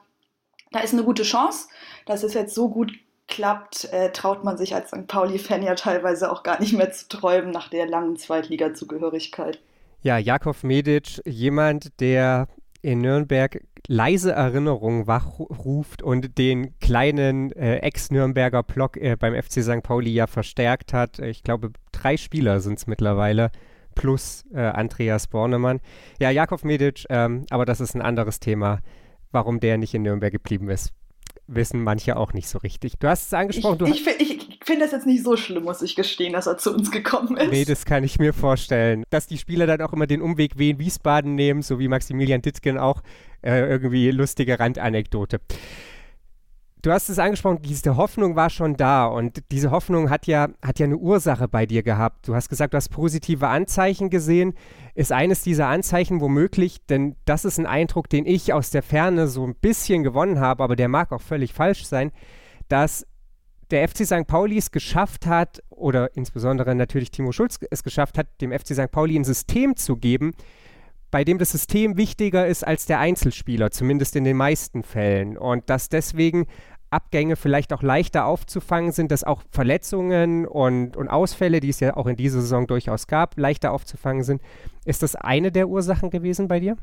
da 0.70 0.80
ist 0.80 0.92
eine 0.92 1.04
gute 1.04 1.22
Chance, 1.22 1.68
dass 2.06 2.22
es 2.22 2.34
jetzt 2.34 2.54
so 2.54 2.68
gut 2.68 2.92
klappt, 3.28 3.92
äh, 3.92 4.10
traut 4.10 4.42
man 4.42 4.56
sich 4.56 4.74
als 4.74 4.88
St. 4.88 5.06
Pauli-Fan 5.06 5.62
ja 5.62 5.74
teilweise 5.74 6.32
auch 6.32 6.42
gar 6.42 6.60
nicht 6.60 6.72
mehr 6.72 6.90
zu 6.90 7.08
träumen 7.08 7.50
nach 7.50 7.68
der 7.68 7.86
langen 7.86 8.16
Zweitliga-Zugehörigkeit. 8.16 9.60
Ja, 10.02 10.16
Jakov 10.18 10.62
Medic, 10.62 11.20
jemand, 11.26 12.00
der 12.00 12.48
in 12.80 13.00
Nürnberg 13.00 13.60
leise 13.86 14.32
Erinnerungen 14.32 15.06
wachruft 15.06 16.02
und 16.02 16.38
den 16.38 16.78
kleinen 16.78 17.52
äh, 17.52 17.78
Ex-Nürnberger 17.78 18.62
Block 18.62 18.96
äh, 18.96 19.16
beim 19.16 19.34
FC 19.34 19.62
St. 19.62 19.82
Pauli 19.82 20.10
ja 20.10 20.26
verstärkt 20.26 20.92
hat. 20.92 21.18
Ich 21.18 21.42
glaube, 21.42 21.72
drei 21.90 22.16
Spieler 22.16 22.60
sind 22.60 22.78
es 22.78 22.86
mittlerweile, 22.86 23.50
plus 23.94 24.44
äh, 24.54 24.60
Andreas 24.60 25.26
Bornemann. 25.26 25.80
Ja, 26.20 26.30
Jakov 26.30 26.64
Medic, 26.64 27.04
ähm, 27.08 27.46
aber 27.50 27.64
das 27.64 27.80
ist 27.80 27.94
ein 27.94 28.02
anderes 28.02 28.40
Thema 28.40 28.78
warum 29.32 29.60
der 29.60 29.78
nicht 29.78 29.94
in 29.94 30.02
Nürnberg 30.02 30.32
geblieben 30.32 30.68
ist. 30.68 30.92
Wissen 31.46 31.82
manche 31.82 32.16
auch 32.16 32.34
nicht 32.34 32.48
so 32.48 32.58
richtig. 32.58 32.98
Du 32.98 33.08
hast 33.08 33.26
es 33.26 33.32
angesprochen. 33.32 33.86
Ich, 33.86 34.06
ich, 34.06 34.30
ich 34.30 34.60
finde 34.64 34.84
das 34.84 34.92
jetzt 34.92 35.06
nicht 35.06 35.24
so 35.24 35.36
schlimm, 35.36 35.64
muss 35.64 35.80
ich 35.80 35.96
gestehen, 35.96 36.34
dass 36.34 36.46
er 36.46 36.58
zu 36.58 36.74
uns 36.74 36.90
gekommen 36.90 37.38
ist. 37.38 37.50
Nee, 37.50 37.64
das 37.64 37.86
kann 37.86 38.04
ich 38.04 38.18
mir 38.18 38.34
vorstellen. 38.34 39.02
Dass 39.08 39.26
die 39.26 39.38
Spieler 39.38 39.66
dann 39.66 39.80
auch 39.80 39.94
immer 39.94 40.06
den 40.06 40.20
Umweg 40.20 40.58
Wien 40.58 40.78
Wiesbaden 40.78 41.34
nehmen, 41.34 41.62
so 41.62 41.78
wie 41.78 41.88
Maximilian 41.88 42.42
Ditzken 42.42 42.76
auch. 42.76 43.02
Äh, 43.40 43.60
irgendwie 43.60 44.10
lustige 44.10 44.58
Randanekdote 44.58 45.40
du 46.82 46.92
hast 46.92 47.08
es 47.08 47.18
angesprochen, 47.18 47.62
diese 47.62 47.96
Hoffnung 47.96 48.36
war 48.36 48.50
schon 48.50 48.76
da 48.76 49.06
und 49.06 49.42
diese 49.50 49.70
Hoffnung 49.70 50.10
hat 50.10 50.26
ja, 50.26 50.48
hat 50.62 50.78
ja 50.78 50.84
eine 50.84 50.96
Ursache 50.96 51.48
bei 51.48 51.66
dir 51.66 51.82
gehabt. 51.82 52.28
Du 52.28 52.34
hast 52.34 52.48
gesagt, 52.48 52.74
du 52.74 52.76
hast 52.76 52.90
positive 52.90 53.48
Anzeichen 53.48 54.10
gesehen. 54.10 54.54
Ist 54.94 55.12
eines 55.12 55.42
dieser 55.42 55.68
Anzeichen 55.68 56.20
womöglich, 56.20 56.84
denn 56.86 57.16
das 57.24 57.44
ist 57.44 57.58
ein 57.58 57.66
Eindruck, 57.66 58.08
den 58.08 58.26
ich 58.26 58.52
aus 58.52 58.70
der 58.70 58.82
Ferne 58.82 59.28
so 59.28 59.46
ein 59.46 59.54
bisschen 59.54 60.02
gewonnen 60.02 60.40
habe, 60.40 60.62
aber 60.62 60.76
der 60.76 60.88
mag 60.88 61.12
auch 61.12 61.22
völlig 61.22 61.52
falsch 61.52 61.86
sein, 61.86 62.10
dass 62.68 63.06
der 63.70 63.86
FC 63.86 64.06
St. 64.06 64.26
Pauli 64.26 64.56
es 64.56 64.70
geschafft 64.70 65.26
hat, 65.26 65.62
oder 65.70 66.16
insbesondere 66.16 66.74
natürlich 66.74 67.10
Timo 67.10 67.32
Schulz 67.32 67.58
es 67.70 67.82
geschafft 67.82 68.18
hat, 68.18 68.26
dem 68.40 68.52
FC 68.52 68.68
St. 68.68 68.90
Pauli 68.90 69.16
ein 69.16 69.24
System 69.24 69.76
zu 69.76 69.96
geben, 69.96 70.32
bei 71.10 71.24
dem 71.24 71.38
das 71.38 71.50
System 71.50 71.96
wichtiger 71.96 72.46
ist 72.46 72.66
als 72.66 72.86
der 72.86 72.98
Einzelspieler, 72.98 73.70
zumindest 73.70 74.16
in 74.16 74.24
den 74.24 74.36
meisten 74.36 74.82
Fällen. 74.82 75.38
Und 75.38 75.68
dass 75.70 75.88
deswegen 75.88 76.46
Abgänge 76.90 77.36
vielleicht 77.36 77.72
auch 77.72 77.82
leichter 77.82 78.24
aufzufangen 78.24 78.92
sind, 78.92 79.12
dass 79.12 79.24
auch 79.24 79.42
Verletzungen 79.50 80.46
und, 80.46 80.96
und 80.96 81.08
Ausfälle, 81.08 81.60
die 81.60 81.68
es 81.68 81.80
ja 81.80 81.96
auch 81.96 82.06
in 82.06 82.16
dieser 82.16 82.40
Saison 82.40 82.66
durchaus 82.66 83.06
gab, 83.06 83.38
leichter 83.38 83.72
aufzufangen 83.72 84.22
sind. 84.22 84.42
Ist 84.84 85.02
das 85.02 85.14
eine 85.14 85.52
der 85.52 85.68
Ursachen 85.68 86.10
gewesen 86.10 86.48
bei 86.48 86.60
dir? 86.60 86.76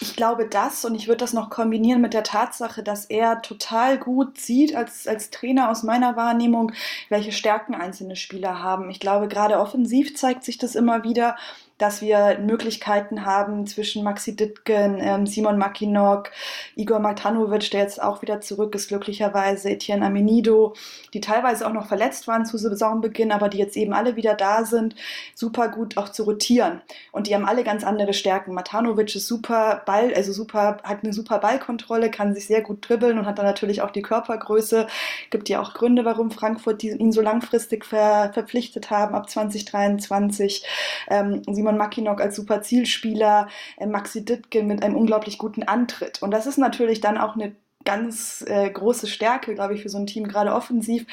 Ich 0.00 0.16
glaube 0.16 0.46
das 0.46 0.84
und 0.84 0.94
ich 0.94 1.06
würde 1.06 1.18
das 1.18 1.32
noch 1.32 1.48
kombinieren 1.48 2.02
mit 2.02 2.12
der 2.12 2.24
Tatsache, 2.24 2.82
dass 2.82 3.06
er 3.06 3.40
total 3.40 3.98
gut 3.98 4.38
sieht 4.38 4.74
als, 4.74 5.06
als 5.06 5.30
Trainer 5.30 5.70
aus 5.70 5.84
meiner 5.84 6.16
Wahrnehmung, 6.16 6.72
welche 7.08 7.32
Stärken 7.32 7.74
einzelne 7.74 8.16
Spieler 8.16 8.62
haben. 8.62 8.90
Ich 8.90 9.00
glaube, 9.00 9.28
gerade 9.28 9.58
offensiv 9.58 10.16
zeigt 10.16 10.44
sich 10.44 10.58
das 10.58 10.74
immer 10.74 11.04
wieder 11.04 11.36
dass 11.78 12.00
wir 12.00 12.38
Möglichkeiten 12.38 13.26
haben 13.26 13.66
zwischen 13.66 14.02
Maxi 14.02 14.34
Dittgen, 14.34 14.98
ähm, 15.00 15.26
Simon 15.26 15.58
Makinok, 15.58 16.30
Igor 16.74 17.00
Matanovic, 17.00 17.70
der 17.70 17.82
jetzt 17.82 18.02
auch 18.02 18.22
wieder 18.22 18.40
zurück 18.40 18.74
ist, 18.74 18.88
glücklicherweise, 18.88 19.70
Etienne 19.70 20.06
Amenido, 20.06 20.74
die 21.12 21.20
teilweise 21.20 21.66
auch 21.66 21.72
noch 21.72 21.86
verletzt 21.86 22.26
waren 22.28 22.46
zu 22.46 22.56
Saisonbeginn, 22.56 23.30
aber 23.30 23.48
die 23.48 23.58
jetzt 23.58 23.76
eben 23.76 23.92
alle 23.92 24.16
wieder 24.16 24.34
da 24.34 24.64
sind, 24.64 24.94
super 25.34 25.68
gut 25.68 25.98
auch 25.98 26.08
zu 26.08 26.22
rotieren. 26.22 26.80
Und 27.12 27.26
die 27.26 27.34
haben 27.34 27.44
alle 27.44 27.62
ganz 27.62 27.84
andere 27.84 28.14
Stärken. 28.14 28.54
Matanovic 28.54 29.14
ist 29.14 29.26
super 29.26 29.82
Ball, 29.84 30.14
also 30.14 30.32
super, 30.32 30.78
hat 30.82 31.02
eine 31.02 31.12
super 31.12 31.38
Ballkontrolle, 31.38 32.10
kann 32.10 32.34
sich 32.34 32.46
sehr 32.46 32.62
gut 32.62 32.88
dribbeln 32.88 33.18
und 33.18 33.26
hat 33.26 33.38
dann 33.38 33.46
natürlich 33.46 33.82
auch 33.82 33.90
die 33.90 34.02
Körpergröße. 34.02 34.86
Gibt 35.30 35.48
ja 35.50 35.60
auch 35.60 35.74
Gründe, 35.74 36.04
warum 36.06 36.30
Frankfurt 36.30 36.82
ihn 36.84 37.12
so 37.12 37.20
langfristig 37.20 37.84
ver, 37.84 38.30
verpflichtet 38.32 38.90
haben 38.90 39.14
ab 39.14 39.28
2023. 39.28 40.64
Ähm, 41.08 41.42
Simon 41.50 41.65
Mackinock 41.72 42.20
als 42.20 42.36
super 42.36 42.62
Zielspieler, 42.62 43.48
äh, 43.76 43.86
Maxi 43.86 44.24
Dittgen 44.24 44.66
mit 44.66 44.82
einem 44.82 44.96
unglaublich 44.96 45.38
guten 45.38 45.62
Antritt. 45.62 46.22
Und 46.22 46.30
das 46.30 46.46
ist 46.46 46.58
natürlich 46.58 47.00
dann 47.00 47.18
auch 47.18 47.34
eine 47.34 47.54
ganz 47.84 48.44
äh, 48.46 48.68
große 48.68 49.06
Stärke, 49.06 49.54
glaube 49.54 49.74
ich, 49.74 49.82
für 49.82 49.88
so 49.88 49.96
ein 49.96 50.06
Team, 50.06 50.28
gerade 50.28 50.52
offensiv. 50.52 51.06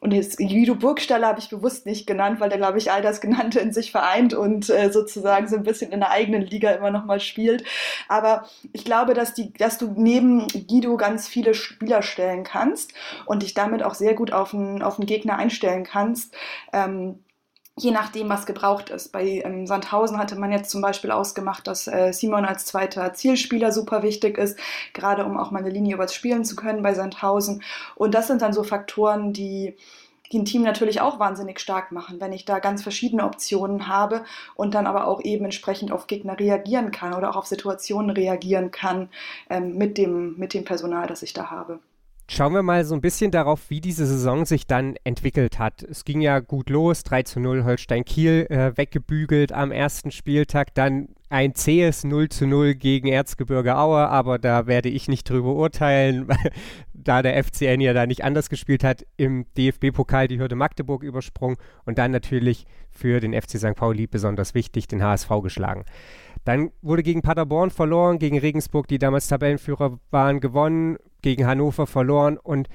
Und 0.00 0.12
jetzt 0.12 0.36
Guido 0.38 0.76
Burgstaller 0.76 1.26
habe 1.26 1.40
ich 1.40 1.48
bewusst 1.48 1.84
nicht 1.84 2.06
genannt, 2.06 2.38
weil 2.38 2.50
der, 2.50 2.58
glaube 2.58 2.78
ich, 2.78 2.92
all 2.92 3.02
das 3.02 3.20
Genannte 3.20 3.58
in 3.58 3.72
sich 3.72 3.90
vereint 3.90 4.32
und 4.32 4.70
äh, 4.70 4.92
sozusagen 4.92 5.48
so 5.48 5.56
ein 5.56 5.64
bisschen 5.64 5.90
in 5.90 5.98
der 5.98 6.10
eigenen 6.10 6.42
Liga 6.42 6.70
immer 6.70 6.92
nochmal 6.92 7.18
spielt. 7.18 7.64
Aber 8.06 8.48
ich 8.72 8.84
glaube, 8.84 9.14
dass, 9.14 9.34
die, 9.34 9.52
dass 9.54 9.76
du 9.76 9.92
neben 9.96 10.46
Guido 10.68 10.96
ganz 10.96 11.26
viele 11.26 11.54
Spieler 11.54 12.02
stellen 12.02 12.44
kannst 12.44 12.92
und 13.26 13.42
dich 13.42 13.54
damit 13.54 13.82
auch 13.82 13.94
sehr 13.94 14.14
gut 14.14 14.32
auf 14.32 14.54
einen, 14.54 14.82
auf 14.82 14.98
Gegner 15.00 15.36
einstellen 15.36 15.82
kannst. 15.82 16.36
Ähm, 16.72 17.18
je 17.78 17.90
nachdem, 17.90 18.28
was 18.28 18.46
gebraucht 18.46 18.90
ist. 18.90 19.12
Bei 19.12 19.42
ähm, 19.44 19.66
Sandhausen 19.66 20.18
hatte 20.18 20.36
man 20.36 20.52
jetzt 20.52 20.70
zum 20.70 20.80
Beispiel 20.80 21.10
ausgemacht, 21.10 21.66
dass 21.66 21.86
äh, 21.86 22.12
Simon 22.12 22.44
als 22.44 22.66
zweiter 22.66 23.14
Zielspieler 23.14 23.72
super 23.72 24.02
wichtig 24.02 24.38
ist, 24.38 24.58
gerade 24.92 25.24
um 25.24 25.38
auch 25.38 25.50
mal 25.50 25.60
eine 25.60 25.70
Linie 25.70 25.94
übers 25.94 26.14
Spielen 26.14 26.44
zu 26.44 26.56
können 26.56 26.82
bei 26.82 26.94
Sandhausen. 26.94 27.62
Und 27.94 28.14
das 28.14 28.26
sind 28.26 28.42
dann 28.42 28.52
so 28.52 28.62
Faktoren, 28.62 29.32
die 29.32 29.76
ein 30.34 30.44
Team 30.44 30.62
natürlich 30.62 31.00
auch 31.00 31.18
wahnsinnig 31.18 31.58
stark 31.58 31.90
machen, 31.90 32.20
wenn 32.20 32.32
ich 32.32 32.44
da 32.44 32.58
ganz 32.58 32.82
verschiedene 32.82 33.24
Optionen 33.24 33.88
habe 33.88 34.24
und 34.56 34.74
dann 34.74 34.86
aber 34.86 35.06
auch 35.06 35.22
eben 35.22 35.46
entsprechend 35.46 35.90
auf 35.90 36.06
Gegner 36.06 36.38
reagieren 36.38 36.90
kann 36.90 37.14
oder 37.14 37.30
auch 37.30 37.36
auf 37.36 37.46
Situationen 37.46 38.10
reagieren 38.10 38.70
kann 38.70 39.08
ähm, 39.48 39.76
mit, 39.76 39.96
dem, 39.96 40.36
mit 40.36 40.52
dem 40.52 40.64
Personal, 40.64 41.06
das 41.06 41.22
ich 41.22 41.32
da 41.32 41.50
habe. 41.50 41.80
Schauen 42.30 42.52
wir 42.52 42.62
mal 42.62 42.84
so 42.84 42.94
ein 42.94 43.00
bisschen 43.00 43.30
darauf, 43.30 43.70
wie 43.70 43.80
diese 43.80 44.06
Saison 44.06 44.44
sich 44.44 44.66
dann 44.66 44.96
entwickelt 45.02 45.58
hat. 45.58 45.82
Es 45.82 46.04
ging 46.04 46.20
ja 46.20 46.40
gut 46.40 46.68
los, 46.68 47.02
3 47.02 47.22
zu 47.22 47.40
0 47.40 47.64
Holstein 47.64 48.04
Kiel 48.04 48.46
äh, 48.50 48.76
weggebügelt 48.76 49.50
am 49.50 49.72
ersten 49.72 50.10
Spieltag, 50.10 50.74
dann 50.74 51.08
ein 51.30 51.54
zähes 51.54 52.04
0 52.04 52.28
zu 52.28 52.46
0 52.46 52.74
gegen 52.74 53.08
Erzgebirge 53.08 53.78
Aue, 53.78 54.08
aber 54.08 54.38
da 54.38 54.66
werde 54.66 54.90
ich 54.90 55.08
nicht 55.08 55.28
drüber 55.28 55.54
urteilen, 55.54 56.28
da 56.92 57.22
der 57.22 57.42
FCN 57.42 57.80
ja 57.80 57.94
da 57.94 58.04
nicht 58.04 58.24
anders 58.24 58.50
gespielt 58.50 58.84
hat, 58.84 59.06
im 59.16 59.46
DFB-Pokal 59.56 60.28
die 60.28 60.38
Hürde 60.38 60.54
Magdeburg 60.54 61.02
übersprungen 61.04 61.56
und 61.86 61.96
dann 61.96 62.10
natürlich 62.10 62.66
für 62.90 63.20
den 63.20 63.32
FC 63.32 63.56
St. 63.56 63.74
Pauli 63.74 64.06
besonders 64.06 64.52
wichtig, 64.52 64.86
den 64.86 65.02
HSV 65.02 65.30
geschlagen. 65.42 65.86
Dann 66.44 66.72
wurde 66.82 67.02
gegen 67.02 67.22
Paderborn 67.22 67.70
verloren, 67.70 68.18
gegen 68.18 68.38
Regensburg, 68.38 68.86
die 68.86 68.98
damals 68.98 69.28
Tabellenführer 69.28 69.98
waren, 70.10 70.40
gewonnen, 70.40 70.98
gegen 71.22 71.46
Hannover 71.46 71.86
verloren 71.86 72.38
und 72.38 72.68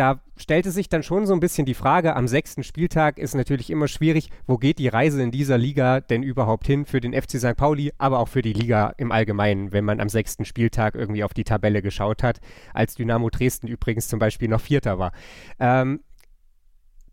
da 0.00 0.22
stellte 0.38 0.70
sich 0.70 0.88
dann 0.88 1.02
schon 1.02 1.26
so 1.26 1.34
ein 1.34 1.40
bisschen 1.40 1.66
die 1.66 1.74
Frage, 1.74 2.16
am 2.16 2.26
sechsten 2.26 2.62
Spieltag 2.62 3.18
ist 3.18 3.34
natürlich 3.34 3.68
immer 3.68 3.86
schwierig, 3.86 4.30
wo 4.46 4.56
geht 4.56 4.78
die 4.78 4.88
Reise 4.88 5.22
in 5.22 5.30
dieser 5.30 5.58
Liga 5.58 6.00
denn 6.00 6.22
überhaupt 6.22 6.66
hin 6.66 6.86
für 6.86 7.02
den 7.02 7.12
FC 7.12 7.32
St. 7.38 7.54
Pauli, 7.54 7.92
aber 7.98 8.18
auch 8.20 8.28
für 8.28 8.40
die 8.40 8.54
Liga 8.54 8.94
im 8.96 9.12
Allgemeinen, 9.12 9.72
wenn 9.72 9.84
man 9.84 10.00
am 10.00 10.08
sechsten 10.08 10.46
Spieltag 10.46 10.94
irgendwie 10.94 11.22
auf 11.22 11.34
die 11.34 11.44
Tabelle 11.44 11.82
geschaut 11.82 12.22
hat, 12.22 12.40
als 12.72 12.94
Dynamo 12.94 13.28
Dresden 13.28 13.68
übrigens 13.68 14.08
zum 14.08 14.18
Beispiel 14.18 14.48
noch 14.48 14.62
Vierter 14.62 14.98
war. 14.98 15.12
Ähm, 15.58 16.00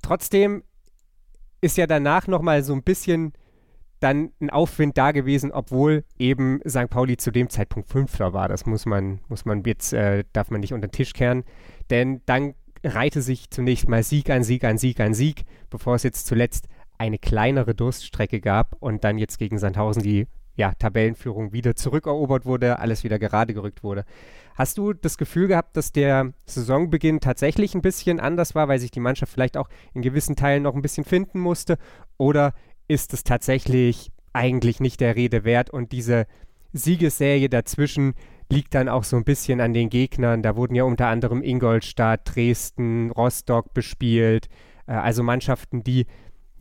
trotzdem 0.01 0.63
ist 1.59 1.75
ja 1.75 1.87
danach 1.87 2.27
nochmal 2.27 2.63
so 2.63 2.71
ein 2.71 2.83
bisschen 2.83 3.33
dann 3.99 4.31
ein 4.39 4.49
Aufwind 4.49 4.97
da 4.97 5.11
gewesen, 5.11 5.51
obwohl 5.51 6.03
eben 6.17 6.59
St. 6.67 6.89
Pauli 6.89 7.17
zu 7.17 7.31
dem 7.31 7.49
Zeitpunkt 7.49 7.89
Fünfter 7.89 8.33
war. 8.33 8.47
Das 8.47 8.65
muss 8.65 8.85
man, 8.85 9.19
muss 9.27 9.45
man 9.45 9.63
jetzt, 9.63 9.93
äh, 9.93 10.23
darf 10.33 10.51
man 10.51 10.61
nicht 10.61 10.73
unter 10.73 10.87
den 10.87 10.91
Tisch 10.93 11.13
kehren. 11.13 11.43
Denn 11.89 12.21
dann 12.25 12.53
reihte 12.83 13.21
sich 13.21 13.49
zunächst 13.49 13.89
mal 13.89 14.03
Sieg 14.03 14.29
an 14.29 14.43
Sieg 14.43 14.63
an 14.63 14.77
Sieg 14.77 14.99
an 14.99 15.13
Sieg, 15.13 15.43
bevor 15.69 15.95
es 15.95 16.03
jetzt 16.03 16.27
zuletzt 16.27 16.67
eine 16.97 17.17
kleinere 17.17 17.75
Durststrecke 17.75 18.39
gab 18.39 18.75
und 18.79 19.03
dann 19.03 19.17
jetzt 19.17 19.37
gegen 19.37 19.57
Sandhausen 19.57 20.03
die 20.03 20.27
ja, 20.57 20.73
Tabellenführung 20.73 21.53
wieder 21.53 21.75
zurückerobert 21.75 22.45
wurde, 22.45 22.79
alles 22.79 23.03
wieder 23.03 23.19
gerade 23.19 23.53
gerückt 23.53 23.83
wurde. 23.83 24.05
Hast 24.55 24.79
du 24.79 24.91
das 24.93 25.19
Gefühl 25.19 25.47
gehabt, 25.47 25.77
dass 25.77 25.91
der 25.91 26.33
Saisonbeginn 26.45 27.19
tatsächlich 27.19 27.75
ein 27.75 27.83
bisschen 27.83 28.19
anders 28.19 28.55
war, 28.55 28.67
weil 28.67 28.79
sich 28.79 28.89
die 28.89 28.99
Mannschaft 28.99 29.31
vielleicht 29.31 29.55
auch 29.55 29.69
in 29.93 30.01
gewissen 30.01 30.35
Teilen 30.35 30.63
noch 30.63 30.73
ein 30.73 30.81
bisschen 30.81 31.03
finden 31.03 31.39
musste? 31.39 31.77
Oder 32.17 32.55
ist 32.87 33.13
es 33.13 33.23
tatsächlich 33.23 34.11
eigentlich 34.33 34.79
nicht 34.79 35.01
der 35.01 35.15
Rede 35.15 35.43
wert 35.43 35.69
und 35.69 35.91
diese 35.91 36.25
Siegesserie 36.73 37.49
dazwischen 37.49 38.13
liegt 38.49 38.75
dann 38.75 38.87
auch 38.87 39.03
so 39.03 39.17
ein 39.17 39.23
bisschen 39.23 39.61
an 39.61 39.73
den 39.73 39.89
Gegnern. 39.89 40.41
Da 40.41 40.55
wurden 40.55 40.75
ja 40.75 40.83
unter 40.83 41.07
anderem 41.07 41.41
Ingolstadt, 41.41 42.21
Dresden, 42.35 43.11
Rostock 43.11 43.73
bespielt. 43.73 44.47
Äh, 44.85 44.93
also 44.93 45.23
Mannschaften, 45.23 45.83
die 45.83 46.05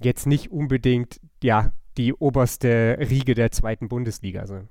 jetzt 0.02 0.26
nicht 0.26 0.50
unbedingt 0.50 1.20
ja 1.42 1.72
die 1.96 2.12
oberste 2.12 2.98
Riege 2.98 3.34
der 3.34 3.52
zweiten 3.52 3.88
Bundesliga 3.88 4.46
sind. 4.46 4.68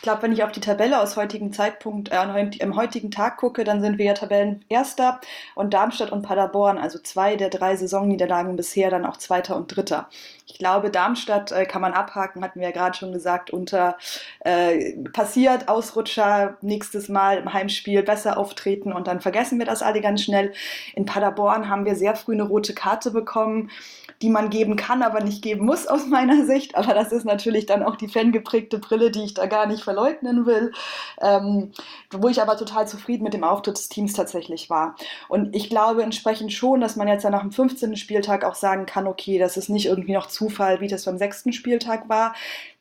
Ich 0.00 0.04
glaube, 0.04 0.22
wenn 0.22 0.32
ich 0.32 0.42
auf 0.42 0.50
die 0.50 0.60
Tabelle 0.60 0.98
aus 0.98 1.18
heutigem 1.18 1.52
Zeitpunkt, 1.52 2.10
äh, 2.10 2.16
am 2.16 2.74
heutigen 2.74 3.10
Tag 3.10 3.36
gucke, 3.36 3.64
dann 3.64 3.82
sind 3.82 3.98
wir 3.98 4.06
ja 4.06 4.14
Tabellenerster 4.14 5.20
und 5.54 5.74
Darmstadt 5.74 6.10
und 6.10 6.22
Paderborn, 6.22 6.78
also 6.78 6.98
zwei 6.98 7.36
der 7.36 7.50
drei 7.50 7.76
Saisonniederlagen 7.76 8.56
bisher, 8.56 8.88
dann 8.88 9.04
auch 9.04 9.18
Zweiter 9.18 9.56
und 9.56 9.76
Dritter. 9.76 10.08
Ich 10.46 10.56
glaube, 10.56 10.90
Darmstadt 10.90 11.52
äh, 11.52 11.66
kann 11.66 11.82
man 11.82 11.92
abhaken, 11.92 12.42
hatten 12.42 12.60
wir 12.60 12.68
ja 12.68 12.72
gerade 12.72 12.96
schon 12.96 13.12
gesagt, 13.12 13.50
unter 13.50 13.98
äh, 14.38 14.96
passiert, 15.12 15.68
Ausrutscher, 15.68 16.56
nächstes 16.62 17.10
Mal 17.10 17.36
im 17.36 17.52
Heimspiel 17.52 18.02
besser 18.02 18.38
auftreten 18.38 18.94
und 18.94 19.06
dann 19.06 19.20
vergessen 19.20 19.58
wir 19.58 19.66
das 19.66 19.82
alle 19.82 20.00
ganz 20.00 20.22
schnell. 20.22 20.54
In 20.94 21.04
Paderborn 21.04 21.68
haben 21.68 21.84
wir 21.84 21.94
sehr 21.94 22.16
früh 22.16 22.32
eine 22.32 22.44
rote 22.44 22.72
Karte 22.72 23.10
bekommen 23.10 23.68
die 24.22 24.28
man 24.28 24.50
geben 24.50 24.76
kann, 24.76 25.02
aber 25.02 25.22
nicht 25.22 25.42
geben 25.42 25.64
muss 25.64 25.86
aus 25.86 26.06
meiner 26.06 26.44
Sicht. 26.44 26.74
Aber 26.74 26.94
das 26.94 27.10
ist 27.12 27.24
natürlich 27.24 27.66
dann 27.66 27.82
auch 27.82 27.96
die 27.96 28.08
fangeprägte 28.08 28.78
Brille, 28.78 29.10
die 29.10 29.24
ich 29.24 29.34
da 29.34 29.46
gar 29.46 29.66
nicht 29.66 29.82
verleugnen 29.90 30.46
will. 30.46 30.72
Ähm, 31.20 31.72
wo 32.12 32.28
ich 32.28 32.40
aber 32.40 32.56
total 32.56 32.86
zufrieden 32.86 33.24
mit 33.24 33.34
dem 33.34 33.44
Auftritt 33.44 33.76
des 33.76 33.88
Teams 33.88 34.12
tatsächlich 34.12 34.70
war. 34.70 34.94
Und 35.28 35.54
ich 35.54 35.68
glaube 35.68 36.02
entsprechend 36.02 36.52
schon, 36.52 36.80
dass 36.80 36.96
man 36.96 37.08
jetzt 37.08 37.24
ja 37.24 37.30
nach 37.30 37.42
dem 37.42 37.52
15. 37.52 37.96
Spieltag 37.96 38.44
auch 38.44 38.54
sagen 38.54 38.86
kann, 38.86 39.06
okay, 39.06 39.38
das 39.38 39.56
ist 39.56 39.68
nicht 39.68 39.86
irgendwie 39.86 40.12
noch 40.12 40.26
Zufall, 40.26 40.80
wie 40.80 40.88
das 40.88 41.04
beim 41.04 41.18
sechsten 41.18 41.52
Spieltag 41.52 42.08
war. 42.08 42.34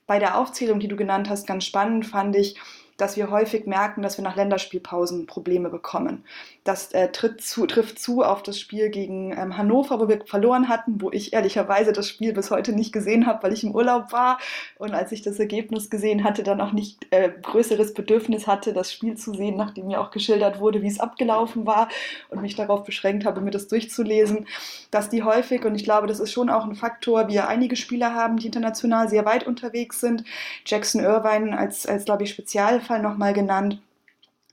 Bei 0.08 0.20
der 0.20 0.38
Aufzählung, 0.38 0.80
die 0.80 0.88
du 0.88 0.96
genannt 0.96 1.30
hast, 1.30 1.46
ganz 1.46 1.66
spannend 1.66 2.06
fand 2.06 2.36
ich, 2.36 2.60
dass 2.98 3.16
wir 3.16 3.32
häufig 3.32 3.66
merken, 3.66 4.02
dass 4.02 4.18
wir 4.18 4.24
nach 4.24 4.36
Länderspielpausen 4.36 5.26
Probleme 5.26 5.70
bekommen. 5.70 6.26
Das 6.70 6.94
äh, 6.94 7.10
zu, 7.40 7.66
trifft 7.66 7.98
zu 7.98 8.22
auf 8.22 8.44
das 8.44 8.60
Spiel 8.60 8.90
gegen 8.92 9.32
ähm, 9.32 9.58
Hannover, 9.58 10.00
wo 10.00 10.08
wir 10.08 10.24
verloren 10.28 10.70
hatten, 10.70 11.02
wo 11.02 11.10
ich 11.10 11.34
ehrlicherweise 11.34 11.94
das 11.94 12.08
Spiel 12.08 12.32
bis 12.32 12.52
heute 12.52 12.74
nicht 12.74 12.94
gesehen 12.94 13.26
habe, 13.26 13.42
weil 13.42 13.54
ich 13.54 13.64
im 13.64 13.74
Urlaub 13.74 14.12
war 14.12 14.38
und 14.78 14.94
als 14.94 15.12
ich 15.12 15.24
das 15.24 15.40
Ergebnis 15.40 15.90
gesehen 15.90 16.24
hatte, 16.24 16.44
dann 16.44 16.62
auch 16.62 16.72
nicht 16.72 17.08
äh, 17.10 17.32
größeres 17.42 17.96
Bedürfnis 17.96 18.46
hatte, 18.46 18.72
das 18.72 18.94
Spiel 18.94 19.16
zu 19.16 19.34
sehen, 19.34 19.58
nachdem 19.58 19.88
mir 19.88 20.00
auch 20.00 20.12
geschildert 20.12 20.60
wurde, 20.60 20.84
wie 20.84 20.88
es 20.88 21.00
abgelaufen 21.00 21.66
war 21.66 21.90
und 22.30 22.44
mich 22.44 22.56
darauf 22.56 22.84
beschränkt 22.84 23.26
habe, 23.26 23.42
mir 23.42 23.50
das 23.50 23.68
durchzulesen, 23.68 24.46
dass 24.92 25.10
die 25.10 25.24
häufig, 25.24 25.66
und 25.66 25.74
ich 25.74 25.84
glaube, 25.84 26.06
das 26.06 26.20
ist 26.20 26.32
schon 26.32 26.52
auch 26.52 26.66
ein 26.66 26.76
Faktor, 26.76 27.30
wir 27.30 27.48
einige 27.48 27.78
Spieler 27.78 28.14
haben, 28.14 28.38
die 28.38 28.46
international 28.46 29.10
sehr 29.10 29.26
weit 29.26 29.48
unterwegs 29.48 30.02
sind. 30.02 30.24
Jackson 30.68 31.04
Irvine 31.04 31.58
als, 31.58 31.88
als 31.88 32.06
glaube 32.06 32.26
ich, 32.26 32.30
Spezialfall 32.30 32.80
Fall 32.82 33.02
nochmal 33.02 33.34
genannt 33.34 33.80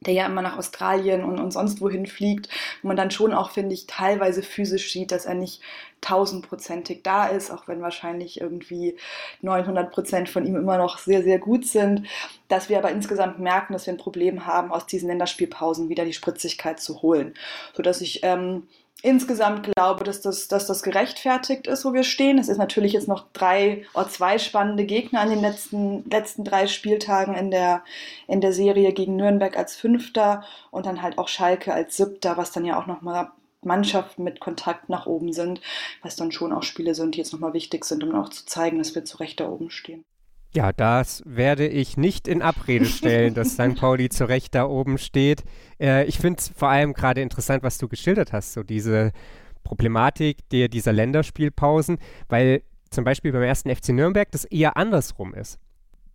der 0.06 0.14
ja 0.14 0.26
immer 0.26 0.42
nach 0.42 0.56
Australien 0.56 1.24
und, 1.24 1.38
und 1.38 1.50
sonst 1.52 1.80
wohin 1.80 2.06
fliegt, 2.06 2.48
wo 2.82 2.88
man 2.88 2.96
dann 2.96 3.10
schon 3.10 3.34
auch, 3.34 3.50
finde 3.50 3.74
ich, 3.74 3.86
teilweise 3.86 4.42
physisch 4.42 4.92
sieht, 4.92 5.12
dass 5.12 5.26
er 5.26 5.34
nicht 5.34 5.60
tausendprozentig 6.00 7.02
da 7.02 7.26
ist, 7.26 7.50
auch 7.50 7.66
wenn 7.68 7.82
wahrscheinlich 7.82 8.40
irgendwie 8.40 8.96
900 9.42 9.90
Prozent 9.90 10.28
von 10.28 10.46
ihm 10.46 10.56
immer 10.56 10.78
noch 10.78 10.98
sehr, 10.98 11.22
sehr 11.22 11.38
gut 11.38 11.66
sind, 11.66 12.06
dass 12.48 12.68
wir 12.68 12.78
aber 12.78 12.90
insgesamt 12.90 13.38
merken, 13.38 13.72
dass 13.72 13.86
wir 13.86 13.94
ein 13.94 13.98
Problem 13.98 14.46
haben, 14.46 14.72
aus 14.72 14.86
diesen 14.86 15.08
Länderspielpausen 15.08 15.88
wieder 15.88 16.04
die 16.04 16.12
Spritzigkeit 16.12 16.80
zu 16.80 17.02
holen, 17.02 17.34
sodass 17.74 18.00
ich 18.00 18.20
ähm, 18.22 18.68
insgesamt 19.02 19.62
glaube, 19.62 20.04
dass 20.04 20.20
das, 20.20 20.48
dass 20.48 20.66
das 20.66 20.82
gerechtfertigt 20.82 21.66
ist, 21.66 21.84
wo 21.84 21.92
wir 21.92 22.02
stehen. 22.02 22.38
Es 22.38 22.48
ist 22.48 22.58
natürlich 22.58 22.92
jetzt 22.92 23.08
noch 23.08 23.26
drei 23.32 23.84
oder 23.94 24.08
zwei 24.08 24.38
spannende 24.38 24.84
Gegner 24.84 25.20
an 25.20 25.30
den 25.30 25.40
letzten, 25.40 26.08
letzten 26.10 26.44
drei 26.44 26.66
Spieltagen 26.66 27.34
in 27.34 27.50
der, 27.50 27.84
in 28.26 28.40
der 28.40 28.52
Serie 28.52 28.92
gegen 28.92 29.16
Nürnberg 29.16 29.56
als 29.56 29.76
Fünfter 29.76 30.44
und 30.70 30.86
dann 30.86 31.02
halt 31.02 31.18
auch 31.18 31.28
Schalke 31.28 31.72
als 31.72 31.96
Siebter, 31.96 32.36
was 32.36 32.52
dann 32.52 32.64
ja 32.64 32.80
auch 32.80 32.86
nochmal 32.86 33.30
Mannschaften 33.62 34.24
mit 34.24 34.40
Kontakt 34.40 34.88
nach 34.88 35.06
oben 35.06 35.32
sind, 35.32 35.60
was 36.02 36.16
dann 36.16 36.32
schon 36.32 36.52
auch 36.52 36.62
Spiele 36.62 36.94
sind, 36.94 37.14
die 37.14 37.18
jetzt 37.18 37.32
nochmal 37.32 37.52
wichtig 37.52 37.84
sind, 37.84 38.04
um 38.04 38.14
auch 38.14 38.28
zu 38.30 38.46
zeigen, 38.46 38.78
dass 38.78 38.94
wir 38.94 39.04
zu 39.04 39.18
Recht 39.18 39.40
da 39.40 39.48
oben 39.48 39.70
stehen. 39.70 40.04
Ja, 40.54 40.72
das 40.72 41.22
werde 41.26 41.66
ich 41.66 41.96
nicht 41.96 42.28
in 42.28 42.40
Abrede 42.40 42.86
stellen, 42.86 43.34
dass 43.34 43.52
St. 43.52 43.74
Pauli 43.78 44.08
zu 44.08 44.26
Recht 44.26 44.54
da 44.54 44.64
oben 44.66 44.96
steht. 44.98 45.44
Äh, 45.78 46.04
ich 46.06 46.18
finde 46.18 46.38
es 46.38 46.48
vor 46.48 46.68
allem 46.68 46.94
gerade 46.94 47.20
interessant, 47.20 47.62
was 47.62 47.78
du 47.78 47.88
geschildert 47.88 48.32
hast, 48.32 48.52
so 48.54 48.62
diese 48.62 49.12
Problematik 49.64 50.48
der, 50.50 50.68
dieser 50.68 50.92
Länderspielpausen, 50.92 51.98
weil 52.28 52.62
zum 52.90 53.04
Beispiel 53.04 53.32
beim 53.32 53.42
ersten 53.42 53.74
FC 53.74 53.90
Nürnberg 53.90 54.30
das 54.30 54.44
eher 54.44 54.76
andersrum 54.76 55.34
ist 55.34 55.58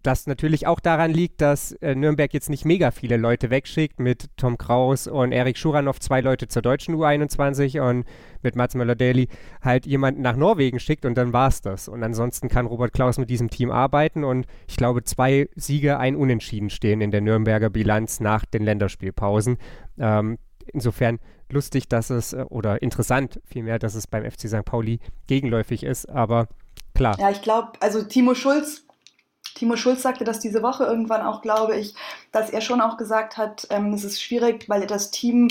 das 0.03 0.27
natürlich 0.27 0.67
auch 0.67 0.79
daran 0.79 1.11
liegt, 1.11 1.41
dass 1.41 1.71
äh, 1.73 1.95
Nürnberg 1.95 2.33
jetzt 2.33 2.49
nicht 2.49 2.65
mega 2.65 2.91
viele 2.91 3.17
Leute 3.17 3.49
wegschickt 3.49 3.99
mit 3.99 4.29
Tom 4.37 4.57
Kraus 4.57 5.07
und 5.07 5.31
Erik 5.31 5.57
Schuranov, 5.57 5.99
zwei 5.99 6.21
Leute 6.21 6.47
zur 6.47 6.61
deutschen 6.61 6.95
U21 6.95 7.81
und 7.81 8.05
mit 8.41 8.55
Mats 8.55 8.75
Möller-Daly 8.75 9.27
halt 9.61 9.85
jemanden 9.85 10.21
nach 10.21 10.35
Norwegen 10.35 10.79
schickt 10.79 11.05
und 11.05 11.15
dann 11.15 11.33
war 11.33 11.47
es 11.47 11.61
das. 11.61 11.87
Und 11.87 12.03
ansonsten 12.03 12.47
kann 12.47 12.65
Robert 12.65 12.93
Klaus 12.93 13.17
mit 13.17 13.29
diesem 13.29 13.49
Team 13.49 13.71
arbeiten 13.71 14.23
und 14.23 14.45
ich 14.67 14.77
glaube, 14.77 15.03
zwei 15.03 15.49
Siege, 15.55 15.99
ein 15.99 16.15
Unentschieden 16.15 16.69
stehen 16.69 17.01
in 17.01 17.11
der 17.11 17.21
Nürnberger 17.21 17.69
Bilanz 17.69 18.19
nach 18.19 18.45
den 18.45 18.63
Länderspielpausen. 18.63 19.57
Ähm, 19.99 20.37
insofern 20.73 21.19
lustig, 21.49 21.87
dass 21.87 22.09
es, 22.09 22.33
äh, 22.33 22.45
oder 22.49 22.81
interessant 22.81 23.39
vielmehr, 23.45 23.79
dass 23.79 23.95
es 23.95 24.07
beim 24.07 24.29
FC 24.29 24.47
St. 24.47 24.65
Pauli 24.65 24.99
gegenläufig 25.27 25.83
ist, 25.83 26.09
aber 26.09 26.47
klar. 26.95 27.17
Ja, 27.19 27.29
ich 27.29 27.41
glaube, 27.41 27.73
also 27.79 28.03
Timo 28.03 28.33
Schulz 28.35 28.85
Timo 29.55 29.75
Schulz 29.75 30.01
sagte 30.01 30.23
das 30.23 30.39
diese 30.39 30.63
Woche 30.63 30.85
irgendwann 30.85 31.21
auch, 31.21 31.41
glaube 31.41 31.77
ich, 31.77 31.95
dass 32.31 32.49
er 32.49 32.61
schon 32.61 32.81
auch 32.81 32.97
gesagt 32.97 33.37
hat, 33.37 33.67
ähm, 33.69 33.93
es 33.93 34.03
ist 34.03 34.21
schwierig, 34.21 34.67
weil 34.69 34.87
das 34.87 35.11
Team 35.11 35.49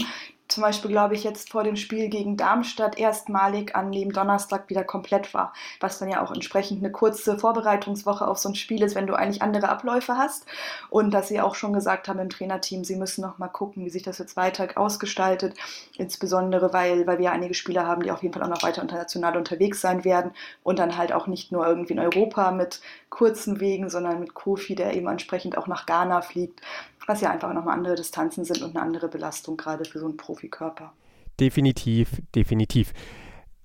zum 0.51 0.63
Beispiel, 0.63 0.91
glaube 0.91 1.15
ich, 1.15 1.23
jetzt 1.25 1.51
vor 1.51 1.63
dem 1.63 1.77
Spiel 1.77 2.09
gegen 2.09 2.37
Darmstadt 2.37 2.99
erstmalig 2.99 3.77
an 3.77 3.93
dem 3.93 4.13
Donnerstag 4.13 4.69
wieder 4.69 4.85
komplett 4.85 5.33
war, 5.33 5.53
was 5.79 5.99
dann 5.99 6.09
ja 6.09 6.23
auch 6.23 6.33
entsprechend 6.33 6.83
eine 6.83 6.91
kurze 6.91 7.39
Vorbereitungswoche 7.39 8.27
auf 8.27 8.39
so 8.39 8.49
ein 8.49 8.55
Spiel 8.57 8.83
ist, 8.83 8.95
wenn 8.95 9.07
du 9.07 9.15
eigentlich 9.15 9.43
andere 9.43 9.69
Abläufe 9.69 10.17
hast. 10.17 10.47
Und 10.89 11.13
dass 11.13 11.29
sie 11.29 11.41
auch 11.41 11.55
schon 11.55 11.73
gesagt 11.73 12.09
haben 12.09 12.19
im 12.19 12.31
Trainerteam, 12.31 12.85
sie 12.85 12.97
müssen 12.97 13.23
noch 13.23 13.39
mal 13.39 13.49
gucken, 13.49 13.85
wie 13.85 13.91
sich 13.91 14.03
das 14.03 14.19
jetzt 14.19 14.37
weiter 14.37 14.69
ausgestaltet, 14.75 15.55
insbesondere 15.97 16.73
weil, 16.73 17.07
weil 17.07 17.19
wir 17.19 17.33
einige 17.33 17.55
Spieler 17.55 17.87
haben, 17.87 18.03
die 18.03 18.11
auf 18.11 18.23
jeden 18.23 18.35
Fall 18.35 18.43
auch 18.43 18.49
noch 18.49 18.63
weiter 18.63 18.83
international 18.83 19.37
unterwegs 19.37 19.81
sein 19.81 20.05
werden. 20.05 20.33
Und 20.63 20.79
dann 20.79 20.97
halt 20.97 21.13
auch 21.13 21.27
nicht 21.27 21.53
nur 21.53 21.67
irgendwie 21.67 21.93
in 21.93 22.01
Europa 22.01 22.51
mit 22.51 22.81
kurzen 23.09 23.61
Wegen, 23.61 23.89
sondern 23.91 24.21
mit 24.21 24.35
Kofi, 24.35 24.75
der 24.75 24.95
eben 24.95 25.07
entsprechend 25.09 25.59
auch 25.59 25.67
nach 25.67 25.87
Ghana 25.87 26.23
fliegt. 26.23 26.61
Was 27.07 27.21
ja 27.21 27.31
einfach 27.31 27.53
nochmal 27.53 27.75
andere 27.77 27.97
Distanzen 27.97 28.45
sind 28.45 28.63
und 28.63 28.77
eine 28.77 28.85
andere 28.85 29.09
Belastung 29.09 29.57
gerade 29.57 29.85
für 29.85 29.99
so 29.99 30.07
einen 30.07 30.17
Profikörper. 30.41 30.95
Definitiv, 31.39 32.23
definitiv. 32.35 32.93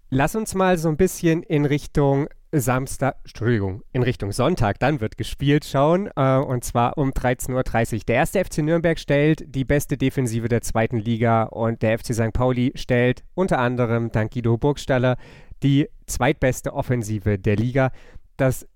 Lass 0.10 0.36
uns 0.36 0.53
mal 0.55 0.77
so 0.77 0.89
ein 0.89 0.98
bisschen 0.98 1.41
in 1.41 1.65
Richtung 1.65 2.27
Samstag, 2.51 3.15
Entschuldigung, 3.24 3.82
in 3.91 4.03
Richtung 4.03 4.32
Sonntag, 4.32 4.79
dann 4.79 5.01
wird 5.01 5.17
gespielt, 5.17 5.65
schauen. 5.65 6.10
Äh, 6.15 6.38
und 6.38 6.63
zwar 6.65 6.98
um 6.98 7.12
13.30 7.12 7.94
Uhr. 7.94 8.00
Der 8.08 8.15
erste 8.15 8.44
FC 8.44 8.58
Nürnberg 8.60 9.00
stellt 9.00 9.44
die 9.48 9.63
beste 9.65 9.98
Defensive 9.98 10.48
der 10.50 10.62
zweiten 10.62 10.98
Liga 10.98 11.44
und 11.44 11.82
der 11.82 11.98
FC 11.98 12.13
St. 12.13 12.34
Pauli 12.34 12.74
stellt 12.75 13.24
unter 13.36 13.60
anderem 13.60 14.12
dank 14.12 14.34
Guido 14.34 14.58
Burgstaller 14.58 15.17
die 15.63 15.88
zweitbeste 16.08 16.74
Offensive 16.74 17.39
der 17.39 17.55
Liga. 17.55 17.91
Das 18.38 18.67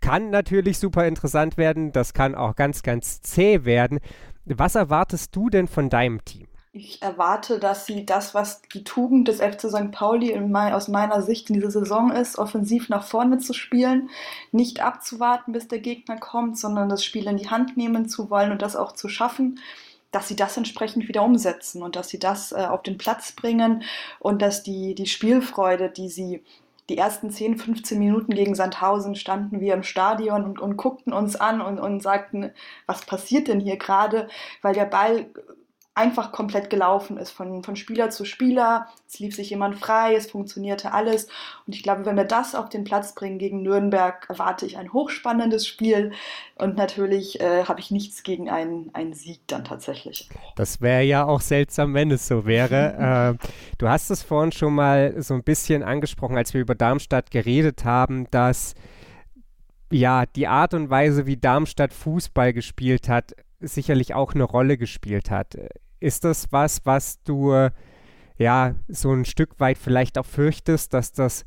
kann 0.00 0.30
natürlich 0.30 0.78
super 0.78 1.06
interessant 1.06 1.56
werden, 1.56 1.92
das 1.92 2.14
kann 2.14 2.34
auch 2.34 2.56
ganz, 2.56 2.82
ganz 2.82 3.20
zäh 3.22 3.64
werden. 3.64 4.00
Was 4.44 4.74
erwartest 4.74 5.34
du 5.36 5.50
denn 5.50 5.68
von 5.68 5.88
deinem 5.88 6.24
Team? 6.24 6.48
Ich 6.74 7.02
erwarte, 7.02 7.58
dass 7.58 7.84
sie 7.84 8.06
das, 8.06 8.34
was 8.34 8.62
die 8.62 8.82
Tugend 8.82 9.28
des 9.28 9.42
FC 9.42 9.68
St. 9.68 9.92
Pauli 9.92 10.40
mein, 10.40 10.72
aus 10.72 10.88
meiner 10.88 11.20
Sicht 11.20 11.50
in 11.50 11.54
dieser 11.54 11.70
Saison 11.70 12.10
ist, 12.10 12.38
offensiv 12.38 12.88
nach 12.88 13.04
vorne 13.04 13.36
zu 13.36 13.52
spielen, 13.52 14.08
nicht 14.52 14.80
abzuwarten, 14.80 15.52
bis 15.52 15.68
der 15.68 15.80
Gegner 15.80 16.16
kommt, 16.16 16.58
sondern 16.58 16.88
das 16.88 17.04
Spiel 17.04 17.26
in 17.26 17.36
die 17.36 17.50
Hand 17.50 17.76
nehmen 17.76 18.08
zu 18.08 18.30
wollen 18.30 18.52
und 18.52 18.62
das 18.62 18.76
auch 18.76 18.92
zu 18.92 19.08
schaffen 19.08 19.60
dass 20.12 20.28
sie 20.28 20.36
das 20.36 20.58
entsprechend 20.58 21.08
wieder 21.08 21.22
umsetzen 21.22 21.82
und 21.82 21.96
dass 21.96 22.10
sie 22.10 22.18
das 22.18 22.52
äh, 22.52 22.56
auf 22.56 22.82
den 22.82 22.98
Platz 22.98 23.32
bringen 23.32 23.82
und 24.20 24.42
dass 24.42 24.62
die, 24.62 24.94
die 24.94 25.06
Spielfreude, 25.06 25.88
die 25.88 26.10
sie 26.10 26.42
die 26.90 26.98
ersten 26.98 27.30
10, 27.30 27.56
15 27.56 27.98
Minuten 27.98 28.34
gegen 28.34 28.54
Sandhausen 28.54 29.14
standen 29.14 29.60
wir 29.60 29.72
im 29.72 29.82
Stadion 29.82 30.44
und, 30.44 30.60
und 30.60 30.76
guckten 30.76 31.14
uns 31.14 31.36
an 31.36 31.62
und, 31.62 31.78
und 31.78 32.02
sagten, 32.02 32.50
was 32.86 33.06
passiert 33.06 33.48
denn 33.48 33.60
hier 33.60 33.78
gerade? 33.78 34.28
Weil 34.60 34.74
der 34.74 34.84
Ball 34.84 35.30
einfach 35.94 36.32
komplett 36.32 36.70
gelaufen 36.70 37.18
ist, 37.18 37.30
von, 37.30 37.62
von 37.62 37.76
Spieler 37.76 38.08
zu 38.08 38.24
Spieler. 38.24 38.86
Es 39.06 39.18
lief 39.18 39.36
sich 39.36 39.50
jemand 39.50 39.76
frei, 39.76 40.14
es 40.14 40.30
funktionierte 40.30 40.92
alles. 40.92 41.28
Und 41.66 41.74
ich 41.74 41.82
glaube, 41.82 42.06
wenn 42.06 42.16
wir 42.16 42.24
das 42.24 42.54
auf 42.54 42.70
den 42.70 42.84
Platz 42.84 43.14
bringen 43.14 43.38
gegen 43.38 43.62
Nürnberg, 43.62 44.26
erwarte 44.30 44.64
ich 44.64 44.78
ein 44.78 44.92
hochspannendes 44.94 45.66
Spiel. 45.66 46.12
Und 46.54 46.76
natürlich 46.76 47.40
äh, 47.40 47.64
habe 47.64 47.80
ich 47.80 47.90
nichts 47.90 48.22
gegen 48.22 48.48
einen, 48.48 48.90
einen 48.94 49.12
Sieg 49.12 49.40
dann 49.48 49.64
tatsächlich. 49.64 50.30
Das 50.56 50.80
wäre 50.80 51.02
ja 51.02 51.24
auch 51.24 51.42
seltsam, 51.42 51.92
wenn 51.92 52.10
es 52.10 52.26
so 52.26 52.46
wäre. 52.46 53.36
äh, 53.42 53.48
du 53.76 53.88
hast 53.88 54.10
es 54.10 54.22
vorhin 54.22 54.52
schon 54.52 54.74
mal 54.74 55.20
so 55.20 55.34
ein 55.34 55.42
bisschen 55.42 55.82
angesprochen, 55.82 56.38
als 56.38 56.54
wir 56.54 56.62
über 56.62 56.74
Darmstadt 56.74 57.30
geredet 57.30 57.84
haben, 57.84 58.26
dass 58.30 58.74
ja, 59.92 60.24
die 60.24 60.48
Art 60.48 60.72
und 60.72 60.88
Weise, 60.88 61.26
wie 61.26 61.36
Darmstadt 61.36 61.92
Fußball 61.92 62.54
gespielt 62.54 63.10
hat, 63.10 63.34
sicherlich 63.62 64.14
auch 64.14 64.34
eine 64.34 64.44
Rolle 64.44 64.76
gespielt 64.76 65.30
hat. 65.30 65.56
Ist 66.00 66.24
das 66.24 66.50
was, 66.50 66.84
was 66.84 67.22
du 67.22 67.70
ja 68.38 68.74
so 68.88 69.12
ein 69.12 69.24
Stück 69.24 69.60
weit 69.60 69.78
vielleicht 69.78 70.18
auch 70.18 70.26
fürchtest, 70.26 70.92
dass 70.94 71.12
das 71.12 71.44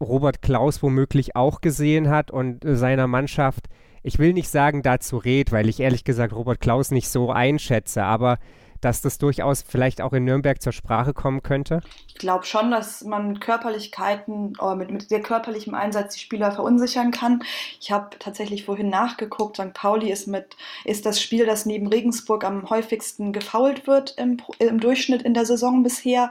Robert 0.00 0.42
Klaus 0.42 0.82
womöglich 0.82 1.34
auch 1.34 1.60
gesehen 1.60 2.08
hat 2.08 2.30
und 2.30 2.64
seiner 2.64 3.06
Mannschaft, 3.06 3.66
ich 4.02 4.18
will 4.18 4.32
nicht 4.32 4.48
sagen 4.48 4.82
dazu 4.82 5.16
rät, 5.16 5.50
weil 5.50 5.68
ich 5.68 5.80
ehrlich 5.80 6.04
gesagt 6.04 6.32
Robert 6.32 6.60
Klaus 6.60 6.90
nicht 6.90 7.08
so 7.08 7.30
einschätze, 7.30 8.04
aber 8.04 8.38
dass 8.80 9.00
das 9.00 9.18
durchaus 9.18 9.62
vielleicht 9.62 10.00
auch 10.00 10.12
in 10.12 10.24
Nürnberg 10.24 10.60
zur 10.60 10.72
Sprache 10.72 11.14
kommen 11.14 11.42
könnte? 11.42 11.80
Ich 12.06 12.14
glaube 12.14 12.44
schon, 12.44 12.70
dass 12.70 13.04
man 13.04 13.28
mit 13.28 13.40
Körperlichkeiten 13.40 14.56
oder 14.58 14.76
mit, 14.76 14.90
mit 14.90 15.08
sehr 15.08 15.20
körperlichem 15.20 15.74
Einsatz 15.74 16.14
die 16.14 16.20
Spieler 16.20 16.52
verunsichern 16.52 17.10
kann. 17.10 17.42
Ich 17.80 17.90
habe 17.90 18.18
tatsächlich 18.18 18.64
vorhin 18.64 18.88
nachgeguckt. 18.88 19.56
St. 19.56 19.72
Pauli 19.74 20.10
ist 20.10 20.26
mit 20.26 20.56
ist 20.84 21.06
das 21.06 21.20
Spiel, 21.20 21.46
das 21.46 21.66
neben 21.66 21.86
Regensburg 21.88 22.44
am 22.44 22.68
häufigsten 22.70 23.32
gefault 23.32 23.86
wird 23.86 24.14
im, 24.16 24.38
im 24.58 24.80
Durchschnitt 24.80 25.22
in 25.22 25.34
der 25.34 25.46
Saison 25.46 25.82
bisher 25.82 26.30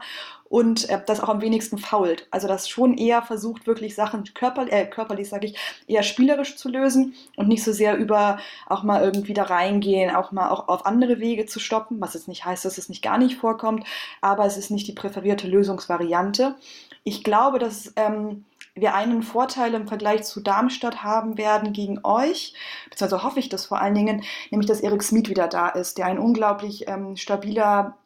und 0.50 0.90
äh, 0.90 1.02
das 1.06 1.20
auch 1.20 1.30
am 1.30 1.42
wenigsten 1.42 1.78
fault. 1.78 2.28
Also 2.32 2.48
das 2.48 2.70
schon 2.70 2.98
eher 2.98 3.22
versucht, 3.22 3.68
wirklich 3.68 3.96
Sachen 3.96 4.24
körper, 4.34 4.72
äh, 4.72 4.86
körperlich, 4.86 5.30
sage 5.30 5.48
ich, 5.48 5.58
eher 5.88 6.04
spielerisch 6.04 6.56
zu 6.56 6.70
lösen 6.70 7.16
und 7.36 7.48
nicht 7.48 7.64
so 7.64 7.72
sehr 7.72 7.98
über 7.98 8.40
auch 8.68 8.84
mal 8.84 9.04
irgendwie 9.04 9.34
da 9.34 9.44
reingehen, 9.44 10.16
auch 10.16 10.32
mal 10.32 10.50
auch 10.50 10.68
auf 10.68 10.86
andere 10.86 11.20
Wege 11.20 11.46
zu 11.46 11.60
stoppen, 11.60 12.00
was 12.00 12.14
jetzt 12.14 12.28
nicht 12.28 12.46
heißt, 12.46 12.66
dass 12.66 12.78
es 12.78 12.90
nicht 12.90 13.02
gar 13.02 13.18
nicht 13.18 13.38
vorkommt, 13.38 13.86
aber 14.22 14.46
es 14.46 14.58
ist 14.58 14.72
nicht 14.72 14.88
die 14.88 14.94
präferierte 14.94 15.48
Lösungsvariante. 15.48 16.56
Ich 17.04 17.24
glaube, 17.24 17.60
dass 17.60 17.94
ähm, 17.96 18.46
wir 18.76 18.94
einen 18.94 19.24
Vorteil 19.24 19.74
im 19.74 19.88
Vergleich 19.88 20.24
zu 20.24 20.40
Darmstadt 20.40 21.04
haben 21.04 21.38
werden 21.38 21.74
gegen 21.74 22.00
euch, 22.04 22.54
beziehungsweise 22.90 23.24
hoffe 23.24 23.40
ich 23.40 23.50
das 23.50 23.66
vor 23.66 23.82
allen 23.82 23.96
Dingen, 23.96 24.24
nämlich 24.52 24.68
dass 24.68 24.82
Erik 24.82 25.04
Smith 25.04 25.30
wieder 25.30 25.48
da 25.48 25.70
ist, 25.70 25.98
der 25.98 26.06
ein 26.06 26.20
unglaublich 26.20 26.88
ähm, 26.88 27.16
stabiler 27.16 27.98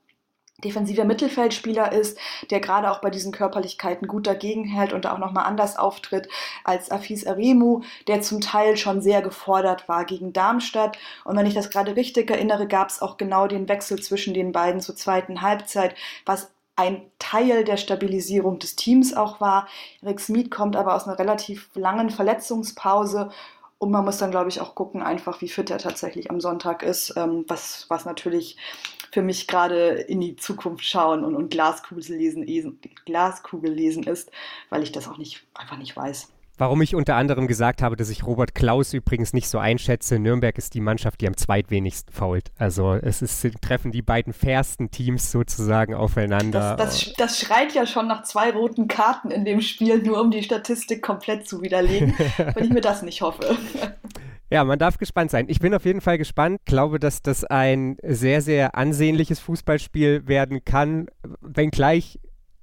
defensiver 0.63 1.05
Mittelfeldspieler 1.05 1.91
ist, 1.91 2.17
der 2.49 2.59
gerade 2.59 2.91
auch 2.91 2.99
bei 2.99 3.09
diesen 3.09 3.31
Körperlichkeiten 3.31 4.07
gut 4.07 4.27
dagegen 4.27 4.63
hält 4.65 4.93
und 4.93 5.07
auch 5.07 5.17
nochmal 5.17 5.45
anders 5.45 5.77
auftritt 5.77 6.27
als 6.63 6.91
Afis 6.91 7.25
Aremu, 7.25 7.81
der 8.07 8.21
zum 8.21 8.41
Teil 8.41 8.77
schon 8.77 9.01
sehr 9.01 9.21
gefordert 9.21 9.87
war 9.87 10.05
gegen 10.05 10.33
Darmstadt. 10.33 10.97
Und 11.25 11.37
wenn 11.37 11.45
ich 11.45 11.53
das 11.53 11.69
gerade 11.69 11.95
richtig 11.95 12.29
erinnere, 12.29 12.67
gab 12.67 12.89
es 12.89 13.01
auch 13.01 13.17
genau 13.17 13.47
den 13.47 13.67
Wechsel 13.67 14.01
zwischen 14.01 14.33
den 14.33 14.51
beiden 14.51 14.81
zur 14.81 14.95
zweiten 14.95 15.41
Halbzeit, 15.41 15.95
was 16.25 16.51
ein 16.75 17.01
Teil 17.19 17.63
der 17.63 17.77
Stabilisierung 17.77 18.57
des 18.59 18.75
Teams 18.75 19.13
auch 19.13 19.39
war. 19.41 19.67
Rick 20.03 20.19
Smith 20.19 20.49
kommt 20.49 20.75
aber 20.75 20.95
aus 20.95 21.07
einer 21.07 21.19
relativ 21.19 21.69
langen 21.75 22.09
Verletzungspause 22.09 23.31
und 23.81 23.89
man 23.89 24.05
muss 24.05 24.19
dann, 24.19 24.29
glaube 24.29 24.47
ich, 24.47 24.61
auch 24.61 24.75
gucken, 24.75 25.01
einfach 25.01 25.41
wie 25.41 25.49
fit 25.49 25.71
er 25.71 25.79
tatsächlich 25.79 26.29
am 26.29 26.39
Sonntag 26.39 26.83
ist, 26.83 27.15
ähm, 27.17 27.45
was, 27.47 27.87
was 27.89 28.05
natürlich 28.05 28.55
für 29.11 29.23
mich 29.23 29.47
gerade 29.47 29.93
in 29.93 30.21
die 30.21 30.35
Zukunft 30.35 30.85
schauen 30.85 31.23
und, 31.23 31.35
und 31.35 31.49
Glaskugel, 31.49 32.03
lesen, 32.15 32.79
Glaskugel 33.05 33.73
lesen 33.73 34.03
ist, 34.03 34.31
weil 34.69 34.83
ich 34.83 34.91
das 34.91 35.07
auch 35.07 35.17
nicht, 35.17 35.47
einfach 35.55 35.79
nicht 35.79 35.95
weiß. 35.95 36.31
Warum 36.61 36.79
ich 36.83 36.93
unter 36.93 37.15
anderem 37.15 37.47
gesagt 37.47 37.81
habe, 37.81 37.95
dass 37.95 38.11
ich 38.11 38.23
Robert 38.23 38.53
Klaus 38.53 38.93
übrigens 38.93 39.33
nicht 39.33 39.49
so 39.49 39.57
einschätze. 39.57 40.19
Nürnberg 40.19 40.55
ist 40.59 40.75
die 40.75 40.79
Mannschaft, 40.79 41.19
die 41.19 41.27
am 41.27 41.35
zweitwenigsten 41.35 42.13
fault. 42.13 42.51
Also 42.55 42.93
es 42.93 43.23
ist, 43.23 43.43
treffen 43.61 43.91
die 43.91 44.03
beiden 44.03 44.31
fairsten 44.31 44.91
Teams 44.91 45.31
sozusagen 45.31 45.95
aufeinander. 45.95 46.75
Das, 46.75 46.99
das, 46.99 47.13
das, 47.13 47.39
schreit 47.39 47.73
ja 47.73 47.87
schon 47.87 48.07
nach 48.07 48.21
zwei 48.21 48.51
roten 48.51 48.87
Karten 48.87 49.31
in 49.31 49.43
dem 49.43 49.59
Spiel, 49.61 50.03
nur 50.03 50.21
um 50.21 50.29
die 50.29 50.43
Statistik 50.43 51.01
komplett 51.01 51.47
zu 51.47 51.63
widerlegen, 51.63 52.13
wenn 52.53 52.65
ich 52.65 52.69
mir 52.69 52.81
das 52.81 53.01
nicht 53.01 53.23
hoffe. 53.23 53.57
Ja, 54.51 54.63
man 54.63 54.77
darf 54.77 54.99
gespannt 54.99 55.31
sein. 55.31 55.47
Ich 55.49 55.61
bin 55.61 55.73
auf 55.73 55.85
jeden 55.85 56.01
Fall 56.01 56.19
gespannt. 56.19 56.59
Glaube, 56.65 56.99
dass 56.99 57.23
das 57.23 57.43
ein 57.43 57.97
sehr, 58.03 58.43
sehr 58.43 58.75
ansehnliches 58.75 59.39
Fußballspiel 59.39 60.27
werden 60.27 60.63
kann, 60.63 61.07
wenngleich 61.41 62.19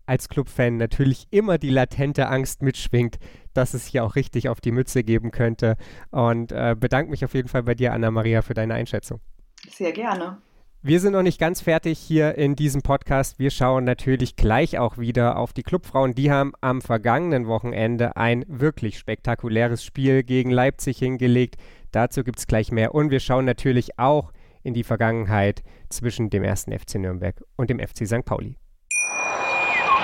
als 0.08 0.28
Clubfan 0.28 0.78
natürlich 0.78 1.26
immer 1.30 1.58
die 1.58 1.68
latente 1.68 2.28
Angst 2.28 2.62
mitschwingt, 2.62 3.18
dass 3.58 3.74
es 3.74 3.86
hier 3.86 4.04
auch 4.04 4.16
richtig 4.16 4.48
auf 4.48 4.60
die 4.60 4.72
Mütze 4.72 5.04
geben 5.04 5.30
könnte. 5.30 5.76
Und 6.10 6.52
äh, 6.52 6.76
bedanke 6.78 7.10
mich 7.10 7.24
auf 7.24 7.34
jeden 7.34 7.48
Fall 7.48 7.64
bei 7.64 7.74
dir, 7.74 7.92
Anna-Maria, 7.92 8.40
für 8.42 8.54
deine 8.54 8.74
Einschätzung. 8.74 9.20
Sehr 9.68 9.92
gerne. 9.92 10.38
Wir 10.80 11.00
sind 11.00 11.12
noch 11.12 11.24
nicht 11.24 11.40
ganz 11.40 11.60
fertig 11.60 11.98
hier 11.98 12.36
in 12.36 12.54
diesem 12.54 12.82
Podcast. 12.82 13.40
Wir 13.40 13.50
schauen 13.50 13.82
natürlich 13.82 14.36
gleich 14.36 14.78
auch 14.78 14.96
wieder 14.96 15.36
auf 15.36 15.52
die 15.52 15.64
Clubfrauen. 15.64 16.14
Die 16.14 16.30
haben 16.30 16.52
am 16.60 16.80
vergangenen 16.80 17.48
Wochenende 17.48 18.16
ein 18.16 18.44
wirklich 18.46 18.96
spektakuläres 18.96 19.82
Spiel 19.82 20.22
gegen 20.22 20.50
Leipzig 20.50 20.98
hingelegt. 20.98 21.56
Dazu 21.90 22.22
gibt 22.22 22.38
es 22.38 22.46
gleich 22.46 22.70
mehr. 22.70 22.94
Und 22.94 23.10
wir 23.10 23.18
schauen 23.18 23.44
natürlich 23.44 23.98
auch 23.98 24.32
in 24.62 24.72
die 24.72 24.84
Vergangenheit 24.84 25.64
zwischen 25.88 26.30
dem 26.30 26.44
ersten 26.44 26.72
FC 26.72 26.94
Nürnberg 26.94 27.42
und 27.56 27.70
dem 27.70 27.80
FC 27.80 28.06
St. 28.06 28.24
Pauli. 28.24 28.54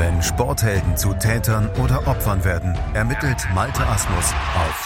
Wenn 0.00 0.22
Sporthelden 0.22 0.96
zu 0.96 1.12
Tätern 1.12 1.68
oder 1.74 2.08
Opfern 2.08 2.42
werden, 2.42 2.74
ermittelt 2.94 3.46
Malte 3.54 3.86
Asmus 3.86 4.32
auf 4.56 4.84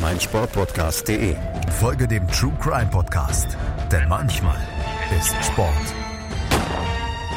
meinsportpodcast.de. 0.00 1.34
Folge 1.72 2.06
dem 2.06 2.28
True 2.28 2.56
Crime 2.60 2.88
Podcast, 2.88 3.58
denn 3.90 4.08
manchmal 4.08 4.60
ist 5.18 5.34
Sport 5.44 5.74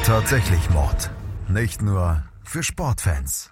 tatsächlich 0.04 0.70
Mord. 0.70 1.10
Nicht 1.48 1.82
nur 1.82 2.22
für 2.44 2.62
Sportfans. 2.62 3.50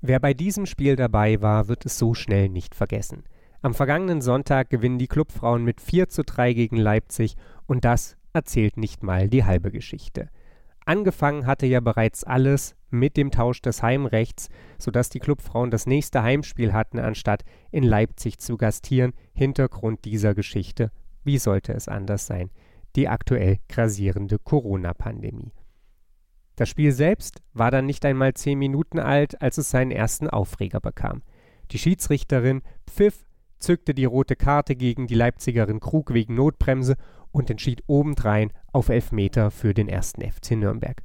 Wer 0.00 0.18
bei 0.18 0.34
diesem 0.34 0.66
Spiel 0.66 0.96
dabei 0.96 1.40
war, 1.40 1.68
wird 1.68 1.86
es 1.86 1.96
so 2.00 2.14
schnell 2.14 2.48
nicht 2.48 2.74
vergessen. 2.74 3.22
Am 3.62 3.74
vergangenen 3.74 4.22
Sonntag 4.22 4.70
gewinnen 4.70 4.98
die 4.98 5.06
Clubfrauen 5.06 5.62
mit 5.62 5.80
4 5.80 6.08
zu 6.08 6.24
3 6.24 6.52
gegen 6.52 6.78
Leipzig 6.78 7.36
und 7.66 7.84
das 7.84 8.16
erzählt 8.34 8.76
nicht 8.76 9.02
mal 9.02 9.28
die 9.28 9.44
halbe 9.44 9.70
Geschichte. 9.70 10.28
Angefangen 10.86 11.46
hatte 11.46 11.66
ja 11.66 11.80
bereits 11.80 12.24
alles 12.24 12.76
mit 12.90 13.16
dem 13.16 13.30
Tausch 13.30 13.62
des 13.62 13.82
Heimrechts, 13.82 14.48
sodass 14.78 15.08
die 15.08 15.18
Clubfrauen 15.18 15.70
das 15.70 15.86
nächste 15.86 16.22
Heimspiel 16.22 16.72
hatten, 16.72 16.98
anstatt 16.98 17.44
in 17.70 17.84
Leipzig 17.84 18.38
zu 18.38 18.56
gastieren. 18.56 19.12
Hintergrund 19.32 20.04
dieser 20.04 20.34
Geschichte, 20.34 20.90
wie 21.24 21.38
sollte 21.38 21.72
es 21.72 21.88
anders 21.88 22.26
sein, 22.26 22.50
die 22.96 23.08
aktuell 23.08 23.58
grassierende 23.68 24.38
Corona-Pandemie. 24.38 25.52
Das 26.56 26.68
Spiel 26.68 26.92
selbst 26.92 27.42
war 27.52 27.70
dann 27.70 27.86
nicht 27.86 28.04
einmal 28.04 28.34
zehn 28.34 28.58
Minuten 28.58 29.00
alt, 29.00 29.40
als 29.42 29.58
es 29.58 29.70
seinen 29.70 29.90
ersten 29.90 30.28
Aufreger 30.28 30.80
bekam. 30.80 31.22
Die 31.72 31.78
Schiedsrichterin 31.78 32.62
pfiff, 32.88 33.24
zückte 33.58 33.94
die 33.94 34.04
rote 34.04 34.36
Karte 34.36 34.76
gegen 34.76 35.06
die 35.06 35.14
Leipzigerin 35.14 35.80
Krug 35.80 36.12
wegen 36.12 36.34
Notbremse 36.34 36.96
und 37.34 37.50
entschied 37.50 37.82
obendrein 37.88 38.52
auf 38.72 38.88
Elfmeter 38.88 39.50
für 39.50 39.74
den 39.74 39.88
ersten 39.88 40.22
FC 40.22 40.52
Nürnberg. 40.52 41.02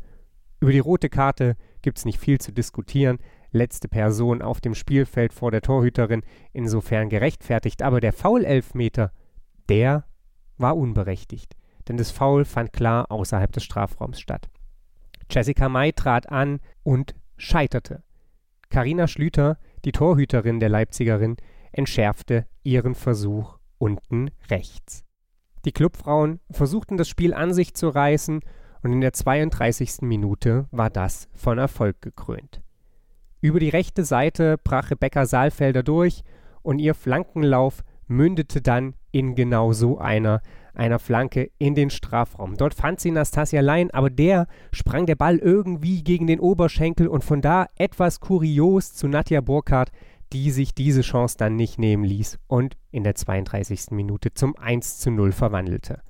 Über 0.62 0.72
die 0.72 0.80
rote 0.80 1.10
Karte 1.10 1.56
gibt's 1.82 2.06
nicht 2.06 2.20
viel 2.20 2.40
zu 2.40 2.52
diskutieren. 2.52 3.18
Letzte 3.52 3.88
Person 3.88 4.44
auf 4.44 4.62
dem 4.62 4.76
Spielfeld 4.76 5.34
vor 5.34 5.50
der 5.50 5.62
Torhüterin, 5.62 6.22
insofern 6.54 7.10
gerechtfertigt, 7.10 7.82
aber 7.82 8.00
der 8.00 8.14
Foul-Elfmeter, 8.14 9.12
der 9.70 10.06
war 10.58 10.78
unberechtigt, 10.78 11.56
denn 11.88 11.98
das 11.98 12.12
Foul 12.12 12.46
fand 12.46 12.74
klar 12.74 13.12
außerhalb 13.12 13.52
des 13.52 13.64
Strafraums 13.64 14.20
statt. 14.20 14.50
Jessica 15.32 15.68
May 15.68 15.94
trat 15.94 16.30
an 16.30 16.60
und 16.84 17.16
scheiterte. 17.38 18.04
Karina 18.70 19.08
Schlüter, 19.08 19.58
die 19.84 19.94
Torhüterin 19.94 20.60
der 20.60 20.70
Leipzigerin, 20.70 21.38
entschärfte 21.72 22.46
ihren 22.62 22.94
Versuch 22.94 23.58
unten 23.80 24.30
rechts. 24.50 25.09
Die 25.66 25.72
Clubfrauen 25.72 26.40
versuchten 26.50 26.98
das 26.98 27.10
Spiel 27.10 27.34
an 27.34 27.54
sich 27.54 27.74
zu 27.74 27.90
reißen 27.90 28.40
und 28.82 28.94
in 28.94 29.02
der 29.02 29.14
32. 29.14 30.02
Minute 30.02 30.68
war 30.72 30.90
das 30.90 31.28
von 31.34 31.58
Erfolg 31.58 32.02
gekrönt. 32.02 32.62
Über 33.42 33.60
die 33.60 33.70
rechte 33.70 34.04
Seite 34.04 34.58
brach 34.64 34.92
Rebecca 34.92 35.26
Saalfelder 35.26 35.84
durch 35.84 36.24
und 36.62 36.80
ihr 36.80 36.94
Flankenlauf 36.94 37.84
mündete 38.08 38.62
dann 38.62 38.96
in 39.12 39.36
genau 39.36 39.72
so 39.72 39.98
einer, 39.98 40.42
einer 40.74 41.00
Flanke 41.00 41.52
in 41.58 41.76
den 41.76 41.90
Strafraum. 41.90 42.58
Dort 42.58 42.74
fand 42.74 43.00
sie 43.00 43.12
Nastasia 43.12 43.62
Lein, 43.62 43.92
aber 43.92 44.10
der 44.10 44.48
sprang 44.72 45.06
der 45.06 45.16
Ball 45.16 45.38
irgendwie 45.38 46.04
gegen 46.04 46.28
den 46.28 46.40
Oberschenkel 46.40 47.08
und 47.08 47.24
von 47.24 47.42
da 47.42 47.68
etwas 47.76 48.20
kurios 48.20 48.94
zu 48.94 49.08
Nadja 49.08 49.42
Burkhardt, 49.42 49.92
die 50.34 50.52
sich 50.52 50.74
diese 50.74 51.02
Chance 51.02 51.36
dann 51.38 51.56
nicht 51.56 51.80
nehmen 51.80 52.04
ließ 52.04 52.40
und 52.48 52.78
in 52.92 53.04
der 53.04 53.16
32. 53.16 53.92
Minute 53.92 54.34
zum 54.34 54.56
1 54.58 55.00
zu 55.00 55.12
0 55.12 55.32
verwandelte. 55.32 56.02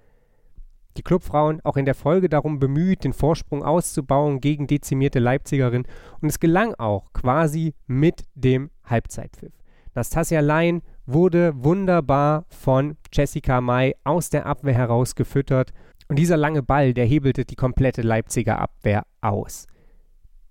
Die 0.97 1.03
Clubfrauen 1.03 1.61
auch 1.63 1.77
in 1.77 1.85
der 1.85 1.95
Folge 1.95 2.27
darum 2.27 2.59
bemüht, 2.59 3.03
den 3.03 3.13
Vorsprung 3.13 3.63
auszubauen 3.63 4.41
gegen 4.41 4.67
dezimierte 4.67 5.19
Leipzigerin 5.19 5.85
und 6.19 6.29
es 6.29 6.39
gelang 6.39 6.73
auch 6.75 7.13
quasi 7.13 7.73
mit 7.87 8.23
dem 8.35 8.69
Halbzeitpfiff. 8.83 9.53
Nastasia 9.95 10.41
Lein 10.41 10.81
wurde 11.05 11.53
wunderbar 11.55 12.45
von 12.49 12.97
Jessica 13.13 13.61
May 13.61 13.95
aus 14.03 14.29
der 14.29 14.45
Abwehr 14.45 14.73
heraus 14.73 15.15
gefüttert 15.15 15.71
und 16.07 16.17
dieser 16.17 16.37
lange 16.37 16.63
Ball, 16.63 16.93
der 16.93 17.05
hebelte 17.05 17.45
die 17.45 17.55
komplette 17.55 18.01
Leipziger 18.01 18.59
Abwehr 18.59 19.03
aus. 19.21 19.67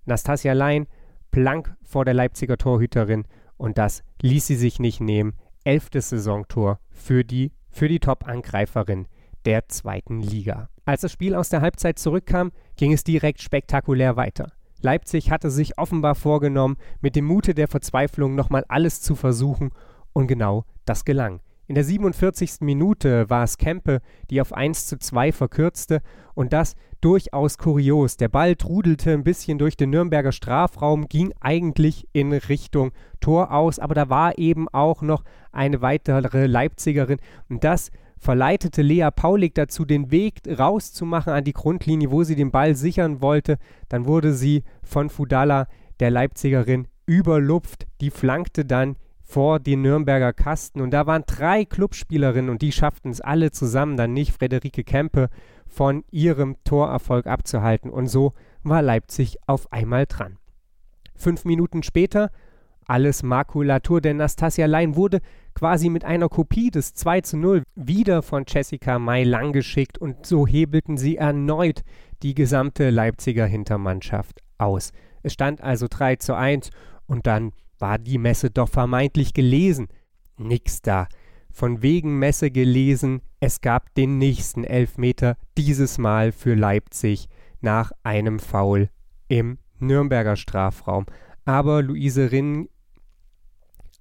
Nastasia 0.05 0.53
Lein 0.53 0.87
plank 1.31 1.75
vor 1.83 2.05
der 2.05 2.13
Leipziger 2.13 2.57
Torhüterin 2.57 3.25
und 3.59 3.77
das 3.77 4.03
ließ 4.21 4.47
sie 4.47 4.55
sich 4.55 4.79
nicht 4.79 5.01
nehmen. 5.01 5.33
Elftes 5.63 6.09
Saisontor 6.09 6.79
für 6.89 7.23
die, 7.23 7.51
für 7.69 7.87
die 7.87 7.99
Top-Angreiferin 7.99 9.07
der 9.45 9.67
zweiten 9.67 10.21
Liga. 10.21 10.69
Als 10.85 11.01
das 11.01 11.11
Spiel 11.11 11.35
aus 11.35 11.49
der 11.49 11.61
Halbzeit 11.61 11.99
zurückkam, 11.99 12.51
ging 12.77 12.93
es 12.93 13.03
direkt 13.03 13.41
spektakulär 13.41 14.15
weiter. 14.15 14.51
Leipzig 14.81 15.29
hatte 15.29 15.51
sich 15.51 15.77
offenbar 15.77 16.15
vorgenommen, 16.15 16.77
mit 17.01 17.15
dem 17.15 17.25
Mute 17.25 17.53
der 17.53 17.67
Verzweiflung 17.67 18.33
nochmal 18.33 18.63
alles 18.69 19.01
zu 19.01 19.15
versuchen 19.15 19.71
und 20.13 20.27
genau 20.27 20.65
das 20.85 21.03
gelang. 21.03 21.41
In 21.67 21.75
der 21.75 21.83
47. 21.83 22.61
Minute 22.61 23.29
war 23.29 23.43
es 23.43 23.57
Kempe, 23.57 24.01
die 24.29 24.41
auf 24.41 24.53
1 24.53 24.87
zu 24.87 24.97
2 24.97 25.31
verkürzte 25.31 26.01
und 26.33 26.53
das 26.53 26.75
durchaus 27.01 27.57
kurios. 27.57 28.17
Der 28.17 28.29
Ball 28.29 28.55
trudelte 28.55 29.11
ein 29.11 29.23
bisschen 29.23 29.57
durch 29.57 29.77
den 29.77 29.89
Nürnberger 29.89 30.31
Strafraum, 30.31 31.07
ging 31.07 31.33
eigentlich 31.39 32.07
in 32.13 32.33
Richtung 32.33 32.91
Tor 33.19 33.51
aus, 33.51 33.79
aber 33.79 33.95
da 33.95 34.09
war 34.09 34.37
eben 34.37 34.67
auch 34.69 35.01
noch 35.01 35.23
eine 35.51 35.81
weitere 35.81 36.47
Leipzigerin 36.47 37.19
und 37.49 37.63
das 37.63 37.91
verleitete 38.19 38.81
Lea 38.81 39.09
Paulik 39.15 39.55
dazu, 39.55 39.85
den 39.85 40.11
Weg 40.11 40.41
rauszumachen 40.47 41.33
an 41.33 41.43
die 41.43 41.53
Grundlinie, 41.53 42.11
wo 42.11 42.23
sie 42.23 42.35
den 42.35 42.51
Ball 42.51 42.75
sichern 42.75 43.21
wollte. 43.21 43.57
Dann 43.87 44.05
wurde 44.05 44.33
sie 44.33 44.63
von 44.83 45.09
Fudala, 45.09 45.67
der 45.99 46.11
Leipzigerin, 46.11 46.87
überlupft. 47.05 47.87
Die 48.01 48.11
flankte 48.11 48.65
dann 48.65 48.97
vor 49.29 49.59
den 49.59 49.83
Nürnberger 49.83 50.33
Kasten. 50.33 50.81
Und 50.81 50.91
da 50.91 51.05
waren 51.05 51.23
drei 51.25 51.63
Clubspielerinnen 51.63 52.49
und 52.49 52.61
die 52.61 52.71
schafften 52.71 53.11
es 53.11 53.21
alle 53.21 53.51
zusammen, 53.51 53.95
dann 53.95 54.13
nicht 54.13 54.33
Frederike 54.33 54.83
Kempe 54.83 55.29
von 55.69 56.03
ihrem 56.11 56.57
Torerfolg 56.63 57.27
abzuhalten. 57.27 57.89
Und 57.89 58.07
so 58.07 58.33
war 58.63 58.81
Leipzig 58.81 59.37
auf 59.47 59.71
einmal 59.71 60.05
dran. 60.05 60.37
Fünf 61.15 61.45
Minuten 61.45 61.83
später 61.83 62.31
alles 62.89 63.21
Makulatur, 63.21 64.01
denn 64.01 64.17
Nastasia 64.17 64.65
Lein 64.65 64.95
wurde 64.95 65.19
quasi 65.53 65.89
mit 65.89 66.03
einer 66.05 66.27
Kopie 66.27 66.71
des 66.71 66.93
2 66.95 67.21
zu 67.21 67.37
0 67.37 67.63
wieder 67.75 68.23
von 68.23 68.45
Jessica 68.47 68.97
May 68.97 69.23
langgeschickt 69.23 69.99
und 69.99 70.25
so 70.25 70.47
hebelten 70.47 70.97
sie 70.97 71.17
erneut 71.17 71.83
die 72.23 72.33
gesamte 72.33 72.89
Leipziger 72.89 73.45
Hintermannschaft 73.45 74.41
aus. 74.57 74.91
Es 75.21 75.33
stand 75.33 75.61
also 75.61 75.85
3 75.89 76.15
zu 76.15 76.35
1 76.35 76.71
und 77.05 77.27
dann 77.27 77.51
war 77.77 77.99
die 77.99 78.17
Messe 78.17 78.49
doch 78.49 78.69
vermeintlich 78.69 79.33
gelesen. 79.33 79.87
Nix 80.37 80.81
da. 80.81 81.07
Von 81.51 81.81
wegen 81.81 82.19
Messe 82.19 82.51
gelesen, 82.51 83.21
es 83.39 83.61
gab 83.61 83.93
den 83.95 84.17
nächsten 84.17 84.63
Elfmeter, 84.63 85.37
dieses 85.57 85.97
Mal 85.97 86.31
für 86.31 86.55
Leipzig, 86.55 87.27
nach 87.61 87.91
einem 88.03 88.39
Foul 88.39 88.89
im 89.27 89.57
Nürnberger 89.79 90.35
Strafraum. 90.35 91.05
Aber 91.45 91.81
Luise, 91.81 92.31
Rin, 92.31 92.69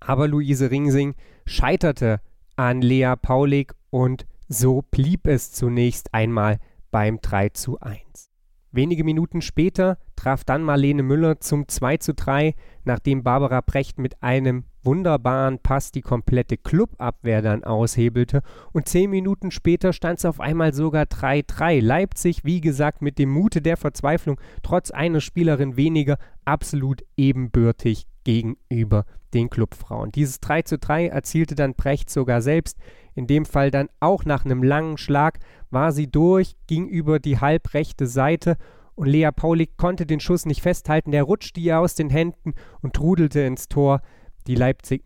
aber 0.00 0.28
Luise 0.28 0.70
Ringsing 0.70 1.14
scheiterte 1.46 2.20
an 2.56 2.82
Lea 2.82 3.14
Paulik 3.20 3.74
und 3.90 4.26
so 4.48 4.82
blieb 4.82 5.26
es 5.26 5.52
zunächst 5.52 6.14
einmal 6.14 6.58
beim 6.90 7.20
3 7.20 7.50
zu 7.50 7.78
1. 7.80 8.27
Wenige 8.70 9.02
Minuten 9.02 9.40
später 9.40 9.96
traf 10.14 10.44
dann 10.44 10.62
Marlene 10.62 11.02
Müller 11.02 11.40
zum 11.40 11.68
2 11.68 11.96
zu 11.96 12.12
3, 12.12 12.54
nachdem 12.84 13.22
Barbara 13.22 13.62
Precht 13.62 13.98
mit 13.98 14.22
einem 14.22 14.64
wunderbaren 14.82 15.58
Pass 15.58 15.90
die 15.90 16.02
komplette 16.02 16.58
Clubabwehr 16.58 17.40
dann 17.40 17.64
aushebelte 17.64 18.42
und 18.72 18.88
zehn 18.88 19.10
Minuten 19.10 19.50
später 19.50 19.92
stand 19.92 20.18
es 20.18 20.24
auf 20.26 20.38
einmal 20.38 20.74
sogar 20.74 21.04
3-3. 21.04 21.80
Leipzig, 21.80 22.44
wie 22.44 22.60
gesagt, 22.60 23.00
mit 23.00 23.18
dem 23.18 23.30
Mute 23.30 23.62
der 23.62 23.76
Verzweiflung, 23.76 24.38
trotz 24.62 24.90
einer 24.90 25.20
Spielerin 25.20 25.76
weniger, 25.76 26.18
absolut 26.44 27.02
ebenbürtig 27.16 28.06
gegenüber 28.24 29.04
den 29.34 29.50
Clubfrauen. 29.50 30.12
Dieses 30.12 30.40
3 30.40 30.62
zu 30.62 30.78
3 30.78 31.08
erzielte 31.08 31.54
dann 31.54 31.74
Precht 31.74 32.10
sogar 32.10 32.42
selbst, 32.42 32.78
in 33.14 33.26
dem 33.26 33.44
Fall 33.44 33.70
dann 33.70 33.88
auch 34.00 34.24
nach 34.24 34.44
einem 34.44 34.62
langen 34.62 34.96
Schlag 34.96 35.38
war 35.70 35.92
sie 35.92 36.10
durch, 36.10 36.56
ging 36.66 36.86
über 36.86 37.18
die 37.18 37.38
halbrechte 37.38 38.06
Seite 38.06 38.56
und 38.94 39.06
Lea 39.06 39.30
Paulik 39.34 39.76
konnte 39.76 40.06
den 40.06 40.20
Schuss 40.20 40.46
nicht 40.46 40.62
festhalten. 40.62 41.12
Der 41.12 41.24
rutschte 41.24 41.60
ihr 41.60 41.78
aus 41.78 41.94
den 41.94 42.10
Händen 42.10 42.54
und 42.80 42.94
trudelte 42.94 43.40
ins 43.40 43.68
Tor. 43.68 44.00
Die 44.46 44.54
Leipzig, 44.54 45.04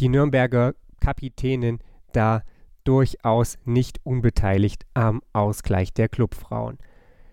die 0.00 0.08
Nürnberger 0.08 0.74
Kapitänin 1.00 1.80
da 2.12 2.42
durchaus 2.84 3.58
nicht 3.64 4.00
unbeteiligt 4.04 4.84
am 4.94 5.22
Ausgleich 5.32 5.92
der 5.92 6.08
Clubfrauen. 6.08 6.78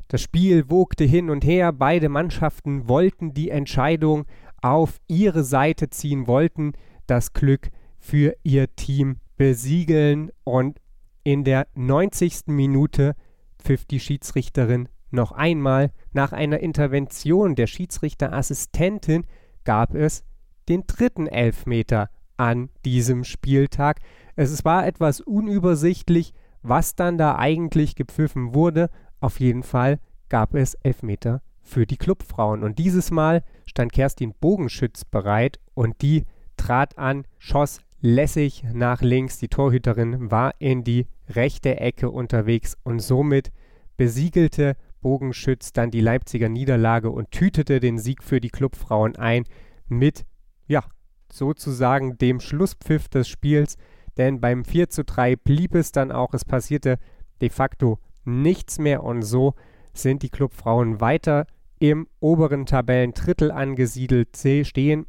Das 0.09 0.21
Spiel 0.21 0.69
wogte 0.69 1.03
hin 1.03 1.29
und 1.29 1.45
her, 1.45 1.71
beide 1.71 2.09
Mannschaften 2.09 2.87
wollten 2.87 3.33
die 3.33 3.49
Entscheidung 3.49 4.25
auf 4.61 4.99
ihre 5.07 5.43
Seite 5.43 5.89
ziehen, 5.89 6.27
wollten 6.27 6.73
das 7.07 7.33
Glück 7.33 7.69
für 7.97 8.35
ihr 8.43 8.75
Team 8.75 9.17
besiegeln 9.37 10.31
und 10.43 10.79
in 11.23 11.43
der 11.43 11.67
90. 11.75 12.47
Minute 12.47 13.15
pfiff 13.61 13.85
die 13.85 13.99
Schiedsrichterin 13.99 14.89
noch 15.11 15.31
einmal. 15.31 15.91
Nach 16.13 16.31
einer 16.31 16.59
Intervention 16.59 17.55
der 17.55 17.67
Schiedsrichterassistentin 17.67 19.25
gab 19.63 19.95
es 19.95 20.23
den 20.67 20.83
dritten 20.87 21.27
Elfmeter 21.27 22.09
an 22.37 22.69
diesem 22.85 23.23
Spieltag. 23.23 23.99
Es 24.35 24.63
war 24.63 24.87
etwas 24.87 25.19
unübersichtlich, 25.21 26.33
was 26.61 26.95
dann 26.95 27.17
da 27.17 27.35
eigentlich 27.37 27.95
gepfiffen 27.95 28.53
wurde. 28.53 28.89
Auf 29.19 29.39
jeden 29.39 29.63
Fall 29.63 29.99
gab 30.29 30.53
es 30.53 30.75
Elfmeter 30.75 31.41
für 31.69 31.85
die 31.85 31.97
Clubfrauen. 31.97 32.63
Und 32.63 32.79
dieses 32.79 33.11
Mal 33.11 33.43
stand 33.65 33.93
Kerstin 33.93 34.33
Bogenschütz 34.33 35.05
bereit 35.05 35.59
und 35.73 36.01
die 36.01 36.25
trat 36.57 36.97
an, 36.97 37.25
schoss 37.37 37.79
lässig 38.01 38.63
nach 38.73 39.01
links. 39.01 39.37
Die 39.37 39.47
Torhüterin 39.47 40.31
war 40.31 40.53
in 40.59 40.83
die 40.83 41.07
rechte 41.29 41.79
Ecke 41.79 42.09
unterwegs 42.09 42.75
und 42.83 42.99
somit 42.99 43.51
besiegelte 43.97 44.75
Bogenschütz 45.01 45.71
dann 45.71 45.91
die 45.91 46.01
Leipziger 46.01 46.49
Niederlage 46.49 47.09
und 47.09 47.31
tütete 47.31 47.79
den 47.79 47.99
Sieg 47.99 48.23
für 48.23 48.41
die 48.41 48.49
Clubfrauen 48.49 49.15
ein 49.15 49.43
mit, 49.87 50.25
ja, 50.67 50.83
sozusagen 51.31 52.17
dem 52.17 52.39
Schlusspfiff 52.39 53.07
des 53.07 53.29
Spiels. 53.29 53.77
Denn 54.17 54.41
beim 54.41 54.65
4 54.65 54.89
zu 54.89 55.03
3 55.03 55.35
blieb 55.35 55.75
es 55.75 55.91
dann 55.91 56.11
auch, 56.11 56.33
es 56.33 56.43
passierte 56.43 56.97
de 57.41 57.49
facto 57.49 57.99
nichts 58.25 58.79
mehr 58.79 59.03
und 59.03 59.21
so 59.21 59.53
sind 59.93 60.23
die 60.23 60.29
Clubfrauen 60.29 60.99
weiter 60.99 61.45
im 61.79 62.07
oberen 62.19 62.65
Tabellendrittel 62.65 63.51
angesiedelt, 63.51 64.35
Sie 64.35 64.65
stehen, 64.65 65.05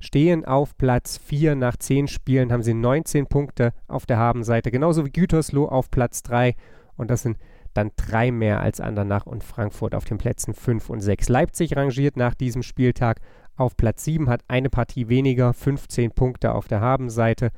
stehen 0.00 0.44
auf 0.44 0.76
Platz 0.76 1.18
4 1.18 1.54
nach 1.54 1.76
10 1.76 2.08
Spielen, 2.08 2.52
haben 2.52 2.62
sie 2.62 2.74
19 2.74 3.26
Punkte 3.26 3.72
auf 3.86 4.06
der 4.06 4.18
Habenseite, 4.18 4.70
genauso 4.70 5.04
wie 5.04 5.10
Gütersloh 5.10 5.66
auf 5.66 5.90
Platz 5.90 6.22
3 6.22 6.54
und 6.96 7.10
das 7.10 7.22
sind 7.22 7.38
dann 7.74 7.92
drei 7.96 8.32
mehr 8.32 8.60
als 8.60 8.80
Andernach 8.80 9.26
und 9.26 9.44
Frankfurt 9.44 9.94
auf 9.94 10.04
den 10.04 10.18
Plätzen 10.18 10.54
5 10.54 10.90
und 10.90 11.00
6. 11.00 11.28
Leipzig 11.28 11.76
rangiert 11.76 12.16
nach 12.16 12.34
diesem 12.34 12.62
Spieltag 12.62 13.20
auf 13.56 13.76
Platz 13.76 14.04
7, 14.04 14.28
hat 14.28 14.42
eine 14.48 14.70
Partie 14.70 15.08
weniger, 15.08 15.52
15 15.52 16.10
Punkte 16.12 16.54
auf 16.54 16.66
der 16.66 16.80
Habenseite. 16.80 17.50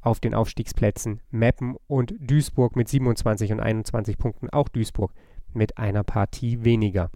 Auf 0.00 0.20
den 0.20 0.34
Aufstiegsplätzen 0.34 1.20
Meppen 1.30 1.76
und 1.86 2.14
Duisburg 2.20 2.76
mit 2.76 2.88
27 2.88 3.52
und 3.52 3.60
21 3.60 4.16
Punkten, 4.16 4.48
auch 4.50 4.68
Duisburg 4.68 5.12
mit 5.52 5.76
einer 5.78 6.04
Partie 6.04 6.62
weniger. 6.64 7.10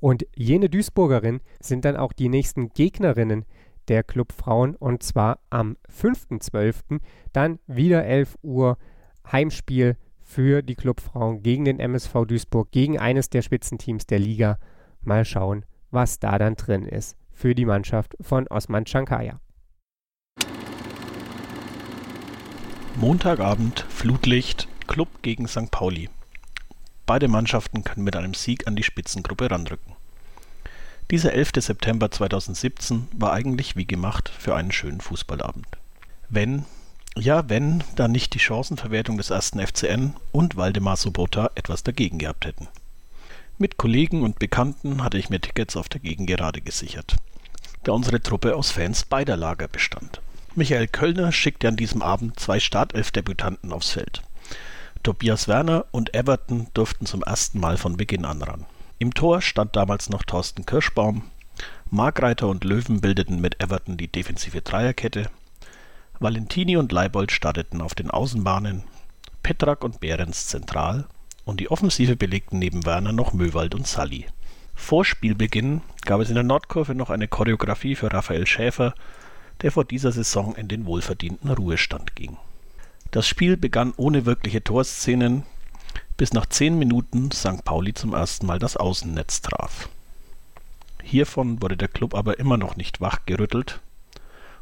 Und 0.00 0.26
jene 0.34 0.68
Duisburgerinnen 0.68 1.40
sind 1.60 1.84
dann 1.84 1.96
auch 1.96 2.12
die 2.12 2.28
nächsten 2.28 2.70
Gegnerinnen 2.70 3.44
der 3.88 4.02
Clubfrauen 4.02 4.76
und 4.76 5.02
zwar 5.02 5.40
am 5.50 5.76
5.12. 5.92 7.00
dann 7.32 7.58
wieder 7.66 8.04
11 8.04 8.38
Uhr 8.42 8.78
Heimspiel 9.30 9.96
für 10.20 10.62
die 10.62 10.76
Clubfrauen 10.76 11.42
gegen 11.42 11.64
den 11.64 11.80
MSV 11.80 12.24
Duisburg, 12.26 12.70
gegen 12.70 12.98
eines 12.98 13.30
der 13.30 13.42
Spitzenteams 13.42 14.06
der 14.06 14.20
Liga. 14.20 14.58
Mal 15.02 15.24
schauen, 15.24 15.64
was 15.90 16.18
da 16.18 16.38
dann 16.38 16.54
drin 16.54 16.84
ist 16.84 17.16
für 17.32 17.54
die 17.54 17.64
Mannschaft 17.64 18.16
von 18.20 18.46
Osman 18.48 18.86
Chankaya. 18.86 19.40
Montagabend, 22.96 23.80
Flutlicht, 23.88 24.68
Club 24.86 25.08
gegen 25.22 25.48
St. 25.48 25.70
Pauli. 25.70 26.10
Beide 27.10 27.26
Mannschaften 27.26 27.82
können 27.82 28.04
mit 28.04 28.14
einem 28.14 28.34
Sieg 28.34 28.68
an 28.68 28.76
die 28.76 28.84
Spitzengruppe 28.84 29.50
ranrücken. 29.50 29.96
Dieser 31.10 31.32
11. 31.32 31.54
September 31.56 32.08
2017 32.08 33.08
war 33.16 33.32
eigentlich 33.32 33.74
wie 33.74 33.84
gemacht 33.84 34.28
für 34.28 34.54
einen 34.54 34.70
schönen 34.70 35.00
Fußballabend. 35.00 35.66
Wenn 36.28 36.66
ja, 37.16 37.48
wenn 37.48 37.82
da 37.96 38.06
nicht 38.06 38.32
die 38.34 38.38
Chancenverwertung 38.38 39.16
des 39.16 39.30
ersten 39.30 39.58
FCN 39.58 40.14
und 40.30 40.54
Waldemar 40.54 40.96
Sobota 40.96 41.50
etwas 41.56 41.82
dagegen 41.82 42.18
gehabt 42.18 42.46
hätten. 42.46 42.68
Mit 43.58 43.76
Kollegen 43.76 44.22
und 44.22 44.38
Bekannten 44.38 45.02
hatte 45.02 45.18
ich 45.18 45.30
mir 45.30 45.40
Tickets 45.40 45.74
auf 45.74 45.88
der 45.88 46.00
Gegengerade 46.00 46.60
gesichert, 46.60 47.16
da 47.82 47.90
unsere 47.90 48.22
Truppe 48.22 48.54
aus 48.54 48.70
Fans 48.70 49.04
beider 49.04 49.36
Lager 49.36 49.66
bestand. 49.66 50.20
Michael 50.54 50.86
Kölner 50.86 51.32
schickte 51.32 51.66
an 51.66 51.76
diesem 51.76 52.02
Abend 52.02 52.38
zwei 52.38 52.60
Startelf-Debütanten 52.60 53.72
aufs 53.72 53.90
Feld. 53.90 54.22
Tobias 55.02 55.48
Werner 55.48 55.86
und 55.92 56.14
Everton 56.14 56.66
durften 56.74 57.06
zum 57.06 57.22
ersten 57.22 57.58
Mal 57.58 57.78
von 57.78 57.96
Beginn 57.96 58.26
an 58.26 58.42
ran. 58.42 58.66
Im 58.98 59.14
Tor 59.14 59.40
stand 59.40 59.74
damals 59.74 60.10
noch 60.10 60.22
Thorsten 60.22 60.66
Kirschbaum. 60.66 61.22
Markreiter 61.90 62.48
und 62.48 62.64
Löwen 62.64 63.00
bildeten 63.00 63.40
mit 63.40 63.62
Everton 63.62 63.96
die 63.96 64.08
defensive 64.08 64.60
Dreierkette 64.60 65.30
Valentini 66.18 66.76
und 66.76 66.92
Leibold 66.92 67.32
starteten 67.32 67.80
auf 67.80 67.94
den 67.94 68.10
Außenbahnen, 68.10 68.84
Petrak 69.42 69.82
und 69.84 70.00
Behrens 70.00 70.48
zentral 70.48 71.06
und 71.46 71.60
die 71.60 71.70
Offensive 71.70 72.14
belegten 72.14 72.58
neben 72.58 72.84
Werner 72.84 73.12
noch 73.12 73.32
Möwald 73.32 73.74
und 73.74 73.86
Sully. 73.86 74.26
Vor 74.74 75.06
Spielbeginn 75.06 75.80
gab 76.04 76.20
es 76.20 76.28
in 76.28 76.34
der 76.34 76.44
Nordkurve 76.44 76.94
noch 76.94 77.08
eine 77.08 77.26
Choreografie 77.26 77.96
für 77.96 78.12
Raphael 78.12 78.46
Schäfer, 78.46 78.94
der 79.62 79.72
vor 79.72 79.86
dieser 79.86 80.12
Saison 80.12 80.54
in 80.56 80.68
den 80.68 80.84
wohlverdienten 80.84 81.50
Ruhestand 81.50 82.14
ging. 82.14 82.36
Das 83.10 83.26
Spiel 83.26 83.56
begann 83.56 83.92
ohne 83.96 84.24
wirkliche 84.24 84.62
Torszenen, 84.62 85.42
bis 86.16 86.32
nach 86.32 86.46
zehn 86.46 86.78
Minuten 86.78 87.32
St. 87.32 87.64
Pauli 87.64 87.92
zum 87.92 88.14
ersten 88.14 88.46
Mal 88.46 88.60
das 88.60 88.76
Außennetz 88.76 89.42
traf. 89.42 89.88
Hiervon 91.02 91.60
wurde 91.60 91.76
der 91.76 91.88
Klub 91.88 92.14
aber 92.14 92.38
immer 92.38 92.56
noch 92.56 92.76
nicht 92.76 93.00
wachgerüttelt 93.00 93.80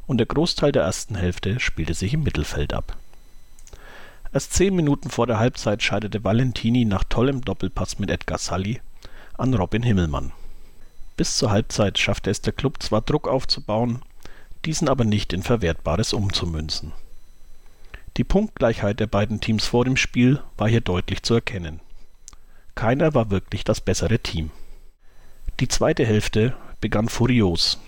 und 0.06 0.18
der 0.18 0.26
Großteil 0.26 0.72
der 0.72 0.84
ersten 0.84 1.14
Hälfte 1.14 1.60
spielte 1.60 1.92
sich 1.92 2.14
im 2.14 2.22
Mittelfeld 2.22 2.72
ab. 2.72 2.96
Erst 4.32 4.54
zehn 4.54 4.74
Minuten 4.74 5.10
vor 5.10 5.26
der 5.26 5.38
Halbzeit 5.38 5.82
scheiterte 5.82 6.24
Valentini 6.24 6.86
nach 6.86 7.04
tollem 7.04 7.42
Doppelpass 7.42 7.98
mit 7.98 8.10
Edgar 8.10 8.38
Sully 8.38 8.80
an 9.36 9.52
Robin 9.52 9.82
Himmelmann. 9.82 10.32
Bis 11.18 11.36
zur 11.36 11.50
Halbzeit 11.50 11.98
schaffte 11.98 12.30
es 12.30 12.40
der 12.40 12.52
Klub 12.54 12.82
zwar 12.82 13.02
Druck 13.02 13.28
aufzubauen, 13.28 14.00
diesen 14.64 14.88
aber 14.88 15.04
nicht 15.04 15.32
in 15.32 15.42
Verwertbares 15.42 16.12
umzumünzen. 16.12 16.92
Die 18.18 18.24
Punktgleichheit 18.24 18.98
der 18.98 19.06
beiden 19.06 19.40
Teams 19.40 19.66
vor 19.66 19.84
dem 19.84 19.96
Spiel 19.96 20.42
war 20.56 20.68
hier 20.68 20.80
deutlich 20.80 21.22
zu 21.22 21.34
erkennen. 21.34 21.78
Keiner 22.74 23.14
war 23.14 23.30
wirklich 23.30 23.62
das 23.62 23.80
bessere 23.80 24.18
Team. 24.18 24.50
Die 25.60 25.68
zweite 25.68 26.04
Hälfte 26.04 26.56
begann 26.80 27.08
furios 27.08 27.80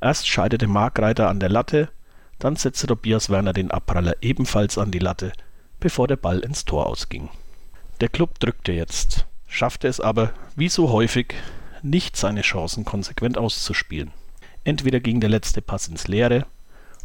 Erst 0.00 0.26
scheiterte 0.26 0.66
Markreiter 0.66 1.28
an 1.28 1.38
der 1.38 1.50
Latte, 1.50 1.90
dann 2.38 2.56
setzte 2.56 2.86
Tobias 2.86 3.28
Werner 3.28 3.52
den 3.52 3.70
Abpraller 3.70 4.16
ebenfalls 4.22 4.78
an 4.78 4.90
die 4.90 4.98
Latte, 4.98 5.32
bevor 5.80 6.08
der 6.08 6.16
Ball 6.16 6.38
ins 6.38 6.64
Tor 6.64 6.86
ausging. 6.86 7.28
Der 8.00 8.08
Klub 8.08 8.40
drückte 8.40 8.72
jetzt, 8.72 9.26
schaffte 9.48 9.86
es 9.86 10.00
aber, 10.00 10.32
wie 10.56 10.70
so 10.70 10.90
häufig, 10.90 11.34
nicht 11.82 12.16
seine 12.16 12.40
Chancen 12.40 12.86
konsequent 12.86 13.36
auszuspielen. 13.36 14.12
Entweder 14.64 14.98
ging 14.98 15.20
der 15.20 15.30
letzte 15.30 15.60
Pass 15.60 15.88
ins 15.88 16.08
Leere 16.08 16.46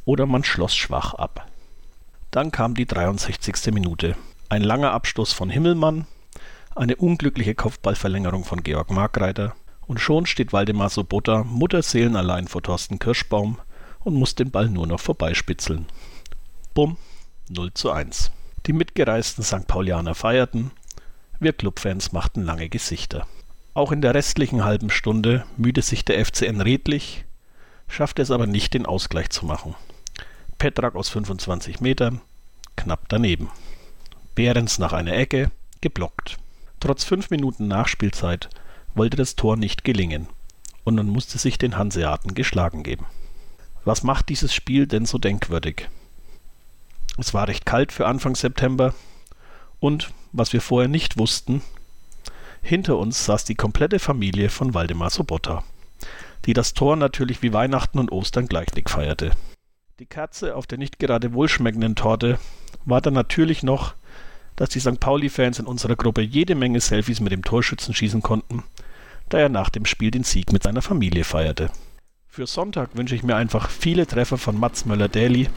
oder 0.05 0.25
man 0.25 0.45
schloss 0.45 0.75
schwach 0.75 1.13
ab. 1.13 1.45
Dann 2.38 2.52
kam 2.52 2.76
die 2.76 2.86
63. 2.86 3.73
Minute. 3.73 4.15
Ein 4.47 4.62
langer 4.62 4.91
Abstoß 4.91 5.34
von 5.34 5.50
Himmelmann, 5.50 6.06
eine 6.76 6.95
unglückliche 6.95 7.56
Kopfballverlängerung 7.56 8.43
von 8.43 8.62
Georg 8.62 8.91
Markreiter 8.91 9.56
und 9.88 10.00
schon 10.00 10.28
steht 10.28 10.54
Waldemar 10.54 10.91
Sobota 10.91 11.43
mutterseelenallein 11.43 12.47
vor 12.47 12.62
Thorsten 12.62 13.00
Kirschbaum 13.00 13.58
und 14.02 14.13
muss 14.13 14.36
den 14.36 14.52
Ball 14.52 14.69
nur 14.69 14.86
noch 14.86 15.00
vorbeispitzeln. 15.00 15.88
Bumm, 16.76 16.97
0 17.50 17.73
zu 17.73 17.89
1. 17.89 18.30
Die 18.67 18.73
mitgereisten 18.73 19.43
St. 19.43 19.65
Paulianer 19.65 20.13
feierten, 20.13 20.69
wir 21.39 21.54
Clubfans 21.54 22.12
machten 22.12 22.43
lange 22.43 22.69
Gesichter. 22.69 23.26
Auch 23.73 23.91
in 23.91 24.02
der 24.02 24.13
restlichen 24.13 24.63
halben 24.63 24.91
Stunde 24.91 25.43
mühte 25.58 25.82
sich 25.82 26.06
der 26.06 26.23
FCN 26.23 26.62
redlich, 26.62 27.26
schaffte 27.88 28.21
es 28.21 28.30
aber 28.30 28.45
nicht, 28.45 28.76
den 28.76 28.86
Ausgleich 28.86 29.32
zu 29.32 29.43
machen. 29.43 29.73
Petrak 30.57 30.95
aus 30.95 31.09
25 31.09 31.81
Metern, 31.81 32.21
knapp 32.75 33.09
daneben. 33.09 33.49
Behrens 34.33 34.79
nach 34.79 34.93
einer 34.93 35.13
Ecke, 35.13 35.51
geblockt. 35.81 36.37
Trotz 36.79 37.03
fünf 37.03 37.29
Minuten 37.29 37.67
Nachspielzeit 37.67 38.49
wollte 38.95 39.17
das 39.17 39.35
Tor 39.35 39.55
nicht 39.55 39.83
gelingen 39.83 40.27
und 40.83 40.95
man 40.95 41.07
musste 41.07 41.37
sich 41.37 41.57
den 41.57 41.77
Hanseaten 41.77 42.33
geschlagen 42.33 42.81
geben. 42.83 43.05
Was 43.85 44.03
macht 44.03 44.29
dieses 44.29 44.53
Spiel 44.53 44.87
denn 44.87 45.05
so 45.05 45.17
denkwürdig? 45.17 45.89
Es 47.17 47.33
war 47.33 47.47
recht 47.47 47.65
kalt 47.65 47.91
für 47.91 48.07
Anfang 48.07 48.35
September 48.35 48.93
und, 49.79 50.11
was 50.31 50.53
wir 50.53 50.61
vorher 50.61 50.89
nicht 50.89 51.17
wussten, 51.17 51.61
hinter 52.61 52.97
uns 52.97 53.25
saß 53.25 53.45
die 53.45 53.55
komplette 53.55 53.99
Familie 53.99 54.49
von 54.49 54.73
Waldemar 54.73 55.09
Sobotta, 55.09 55.63
die 56.45 56.53
das 56.53 56.73
Tor 56.73 56.95
natürlich 56.95 57.41
wie 57.41 57.53
Weihnachten 57.53 57.99
und 57.99 58.11
Ostern 58.11 58.47
gleichzeitig 58.47 58.89
feierte. 58.89 59.31
Die 59.99 60.05
Kerze 60.05 60.55
auf 60.55 60.67
der 60.67 60.77
nicht 60.77 60.99
gerade 60.99 61.33
wohlschmeckenden 61.33 61.95
Torte 61.95 62.39
war 62.86 63.01
dann 63.01 63.13
natürlich 63.13 63.63
noch, 63.63 63.95
dass 64.55 64.69
die 64.69 64.79
St. 64.79 64.99
Pauli-Fans 64.99 65.60
in 65.60 65.65
unserer 65.65 65.95
Gruppe 65.95 66.21
jede 66.21 66.55
Menge 66.55 66.79
Selfies 66.81 67.19
mit 67.19 67.31
dem 67.31 67.43
Torschützen 67.43 67.93
schießen 67.93 68.21
konnten 68.21 68.63
da 69.29 69.39
er 69.39 69.49
nach 69.49 69.69
dem 69.69 69.86
Spiel 69.86 70.12
den 70.12 70.23
Sieg 70.23 70.51
mit 70.51 70.63
seiner 70.63 70.81
Familie 70.81 71.23
feierte. 71.23 71.69
Für 72.27 72.47
Sonntag 72.47 72.95
wünsche 72.95 73.15
ich 73.15 73.23
mir 73.23 73.36
einfach 73.36 73.69
viele 73.69 74.05
Treffer 74.07 74.38
von 74.38 74.60
Mats 74.60 74.86
Möller-Daly, 74.86 75.49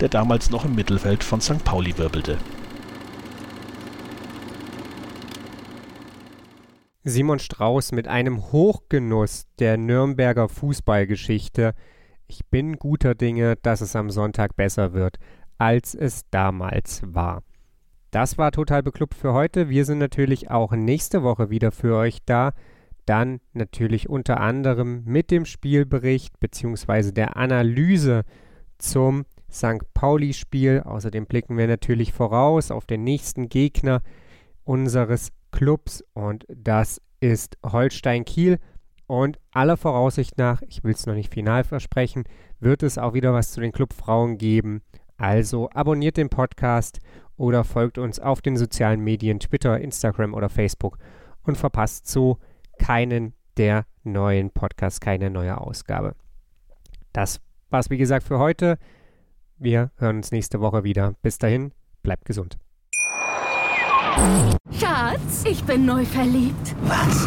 der 0.00 0.08
damals 0.08 0.50
noch 0.50 0.64
im 0.64 0.74
Mittelfeld 0.74 1.24
von 1.24 1.40
St. 1.40 1.64
Pauli 1.64 1.96
wirbelte. 1.98 2.38
Simon 7.02 7.38
Strauß 7.38 7.92
mit 7.92 8.08
einem 8.08 8.52
Hochgenuss 8.52 9.46
der 9.58 9.78
Nürnberger 9.78 10.48
Fußballgeschichte. 10.48 11.74
Ich 12.30 12.46
bin 12.46 12.76
guter 12.76 13.16
Dinge, 13.16 13.56
dass 13.56 13.80
es 13.80 13.96
am 13.96 14.08
Sonntag 14.08 14.54
besser 14.54 14.92
wird, 14.92 15.18
als 15.58 15.96
es 15.96 16.22
damals 16.30 17.02
war. 17.04 17.42
Das 18.12 18.38
war 18.38 18.52
total 18.52 18.84
beklubbt 18.84 19.14
für 19.14 19.32
heute. 19.32 19.68
Wir 19.68 19.84
sind 19.84 19.98
natürlich 19.98 20.48
auch 20.48 20.70
nächste 20.70 21.24
Woche 21.24 21.50
wieder 21.50 21.72
für 21.72 21.96
euch 21.96 22.18
da. 22.24 22.52
Dann 23.04 23.40
natürlich 23.52 24.08
unter 24.08 24.38
anderem 24.38 25.02
mit 25.06 25.32
dem 25.32 25.44
Spielbericht 25.44 26.38
bzw. 26.38 27.10
der 27.10 27.36
Analyse 27.36 28.22
zum 28.78 29.24
St. 29.50 29.92
Pauli-Spiel. 29.92 30.82
Außerdem 30.84 31.26
blicken 31.26 31.58
wir 31.58 31.66
natürlich 31.66 32.12
voraus 32.12 32.70
auf 32.70 32.86
den 32.86 33.02
nächsten 33.02 33.48
Gegner 33.48 34.02
unseres 34.62 35.32
Clubs 35.50 36.04
und 36.14 36.46
das 36.48 37.02
ist 37.18 37.58
Holstein 37.66 38.24
Kiel. 38.24 38.60
Und 39.10 39.40
aller 39.50 39.76
Voraussicht 39.76 40.38
nach, 40.38 40.62
ich 40.62 40.84
will 40.84 40.92
es 40.92 41.04
noch 41.04 41.14
nicht 41.14 41.34
final 41.34 41.64
versprechen, 41.64 42.22
wird 42.60 42.84
es 42.84 42.96
auch 42.96 43.12
wieder 43.12 43.32
was 43.32 43.50
zu 43.50 43.60
den 43.60 43.72
Clubfrauen 43.72 44.38
geben. 44.38 44.82
Also 45.16 45.68
abonniert 45.74 46.16
den 46.16 46.28
Podcast 46.28 47.00
oder 47.36 47.64
folgt 47.64 47.98
uns 47.98 48.20
auf 48.20 48.40
den 48.40 48.56
sozialen 48.56 49.00
Medien 49.00 49.40
Twitter, 49.40 49.80
Instagram 49.80 50.32
oder 50.32 50.48
Facebook 50.48 50.96
und 51.42 51.58
verpasst 51.58 52.06
so 52.06 52.38
keinen 52.78 53.34
der 53.56 53.84
neuen 54.04 54.52
Podcasts, 54.52 55.00
keine 55.00 55.28
neue 55.28 55.60
Ausgabe. 55.60 56.14
Das 57.12 57.40
war's 57.68 57.90
wie 57.90 57.98
gesagt 57.98 58.24
für 58.24 58.38
heute. 58.38 58.78
Wir 59.58 59.90
hören 59.96 60.18
uns 60.18 60.30
nächste 60.30 60.60
Woche 60.60 60.84
wieder. 60.84 61.16
Bis 61.20 61.36
dahin, 61.36 61.72
bleibt 62.04 62.26
gesund. 62.26 62.58
Schatz, 64.70 65.44
ich 65.46 65.64
bin 65.64 65.84
neu 65.84 66.04
verliebt. 66.04 66.76
Was? 66.82 67.26